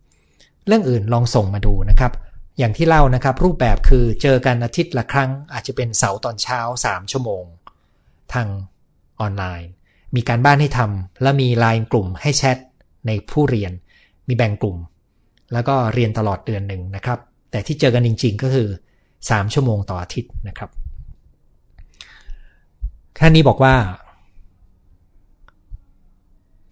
[0.67, 2.11] เรื่องอื่นลองส่งมาดูนะครับ
[2.57, 7.43] อย่างที่เล่านะครับ รูปแบบคือเจอกันอาทิตย์ละครั้ง อาจจะเป็นเสาร์ตอนเช้า 3 ชั่วโมง
[8.33, 8.47] ทาง
[9.19, 9.69] ออนไลน์
[10.15, 12.57] มีการบ้านให้ทำและมีไลน์กลุ่มให้แชท
[13.07, 13.71] ในผู้เรียน
[14.27, 14.77] มีแบ่งกลุ่ม
[15.53, 17.19] แล้วก็เรียนตลอดเดือนหนึ่งนะครับ
[17.51, 18.67] แต่ที่เจอกันจริง ๆ ก็คือ
[19.11, 20.69] 3 ชั่วโมงต่ออาทิตย์นะครับ
[23.17, 23.75] ท่านนี้บอกว่า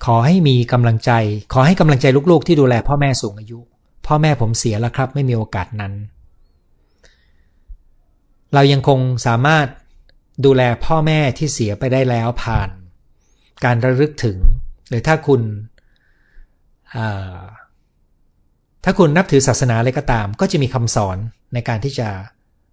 [0.06, 1.12] ขอให้มีกำลังใจ
[1.54, 3.60] ขอให้กำลังใจลูกๆ ที่ดูแลพ่อแม่สูงอายุ
[4.08, 5.94] พ่อแม่ผมเสียแล้วครับ ไม่มีโอกาสนั้น
[8.54, 9.68] เรายังคงสามารถ
[10.46, 12.70] ดูแลพ่อแม่ที่เสียไปได้แล้วผ่าน
[13.64, 14.38] การระลึกถึง
[14.90, 15.42] หรือถ้าคุณ
[18.84, 21.18] ถ้าคุณนับถือศาสนาอะไรก็ตาม ก็จะมีคำสอน
[21.54, 22.08] ในการที่จะ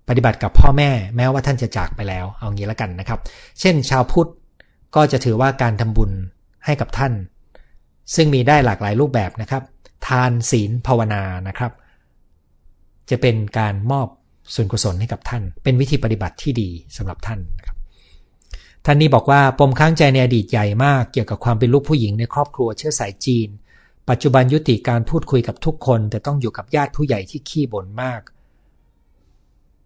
[0.09, 3.21] ปฏิบัติกับพ่อแม่แม้ว่าท่านจะจากไปแล้ว เอางี้แล้วกันนะครับ
[3.61, 4.31] เช่น ชาวพุทธ
[4.95, 6.13] ก็จะถือว่าการทำบุญ
[6.65, 7.13] ให้กับท่าน
[8.15, 9.63] ซึ่งมีได้หลากหลายรูปแบบนะครับ
[10.09, 11.73] ทานศีลภาวนานะครับ
[13.11, 14.09] จะเป็นการมอบ
[14.55, 17.77] ส่วนกุศลให้กับท่าน เป็นวิธีปฏิบัติที่ดีสำหรับท่านนะครับ
[18.85, 23.49] ท่านนี้บอกว่าปมค้างใจในอดีตใหญ่มาก เกี่ยวกับความเป็นลูกผู้หญิงในครอบครัวเชื้อสายจีน
[24.11, 28.23] ปัจจุบันยุติการพูดคุยกับทุกคน แต่ต้องอยู่กับญาติผู้ใหญ่ที่ขี้บ่นมาก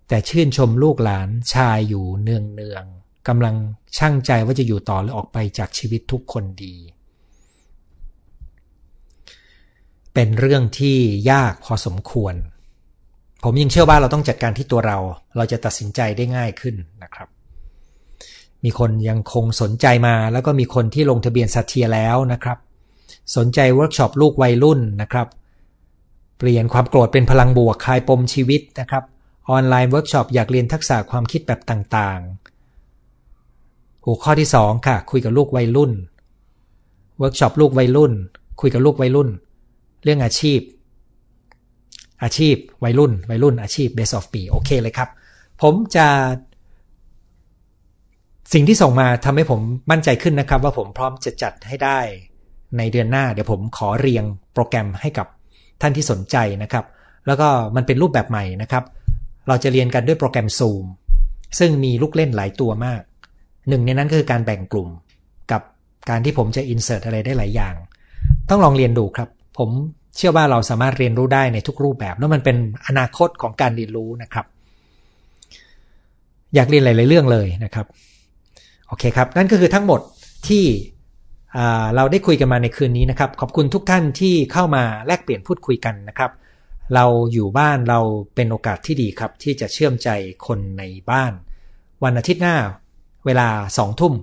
[0.08, 2.84] แต่ชื่นชมลูกหลานชายอยู่เนืองเนือง
[3.28, 3.56] กำลัง
[3.96, 6.76] ช่างใจว่าจะอยู่ต่อหรือออกไปจากชีวิตทุกคนดี
[10.14, 10.96] เป็นเรื่องที่
[11.30, 12.34] ยากพอสมควร
[13.44, 14.98] ผมยังเชื่อว่าเราต้องจัดการที่ตัวเรา
[15.36, 17.28] เราจะตัดสินใจได้ง่ายขึ้นนะครับ
[18.64, 22.58] มีคนยังคงสนใจมาแล้วก็มีคนที่ลงทะเบียนสัตเทียแล้วนะครับ
[23.36, 25.26] สนใจเวิร์กช็อปลูกวัยรุ่นนะครับ
[26.38, 29.04] เปลี่ยนความโกรธเป็นพลังบวกคลายปมชีวิตนะครับ
[29.50, 35.92] ออนไลน์เวิร์กช็อปอยากเรียนทักษะความคิดแบบต่างๆ หัวข้อที่ 2 ค่ะ คุยกับลูกวัยรุ่น
[37.18, 38.12] เวิร์กช็อปลูกวัยรุ่น
[38.60, 39.28] คุยกับลูกวัยรุ่น
[40.04, 40.60] เรื่องอาชีพ
[42.22, 45.08] อาชีพ วัยรุ่น วัยรุ่น อาชีพ base of ปีโอเคเลยครับ
[45.62, 46.06] ผมจะ
[48.52, 49.60] สิ่งที่ส่งมาทำให้ผม
[49.90, 52.00] มั่นใจขึ้นนะครับ ว่าผมพร้อมจะจัดให้ได้
[52.78, 55.26] ในเดือนหน้าเดี๋ยวผมขอเรียงโปรแกรมให้กับ
[55.80, 56.84] ท่านที่สนใจนะครับ
[57.26, 58.84] แล้วก็มันเป็นรูปแบบใหม่นะครับ
[59.48, 60.84] เราจะเรียนกันด้วยโปรแกรม Zoom
[61.58, 63.02] ซึ่งมีลูกเล่นหลายตัวมาก
[63.68, 64.88] หนึ่งในนั้นคือการแบ่งกลุ่ม
[65.52, 65.62] กับ
[66.10, 67.74] การที่ผมจะ insert อะไรได้หลายอย่าง
[68.50, 69.70] ต้องลองเรียนดูครับ ผม
[70.16, 72.56] เชื่อว่าเราสามารถเรียนรู้ได้ในทุกรูปแบบ แล้วมันเป็น
[72.86, 74.46] อนาคตของการเรียนรู้นะครับ
[76.54, 77.86] อยากเรียนหลาย ๆ เรื่องเลยนะครับ
[78.88, 80.00] โอเคครับ นั่นก็คือทั้งหมด
[80.48, 80.64] ที่
[81.96, 86.30] เราได้คุยกันมาในคืนนี้นะครับ ขอบคุณทุกท่านที่เข้ามาแลกเปลี่ยนพูดคุยกันนะครับ
[86.94, 88.00] เราอยู่บ้านเรา
[88.34, 90.08] เป็นโอกาสที่ดีครับ ที่จะเชื่อมใจ
[90.46, 91.32] คนในบ้าน
[92.04, 92.56] วันอาทิตย์หน้า
[93.26, 93.48] เวลา
[93.78, 94.14] สองทุ่ม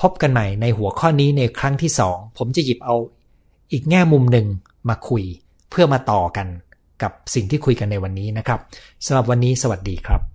[0.00, 2.96] พบกันใหม่ในหัวข้อนี้ในครั้งที่สองผมจะหยิบเอา
[3.72, 4.46] อีกแง่มุมหนึ่ง
[4.88, 5.24] มาคุย
[5.70, 6.46] เพื่อมาต่อกัน
[7.02, 8.60] กับสิ่งที่คุยกันในวันนี้นะครับ
[9.06, 10.29] สำหรับวันนี้สวัสดีครับ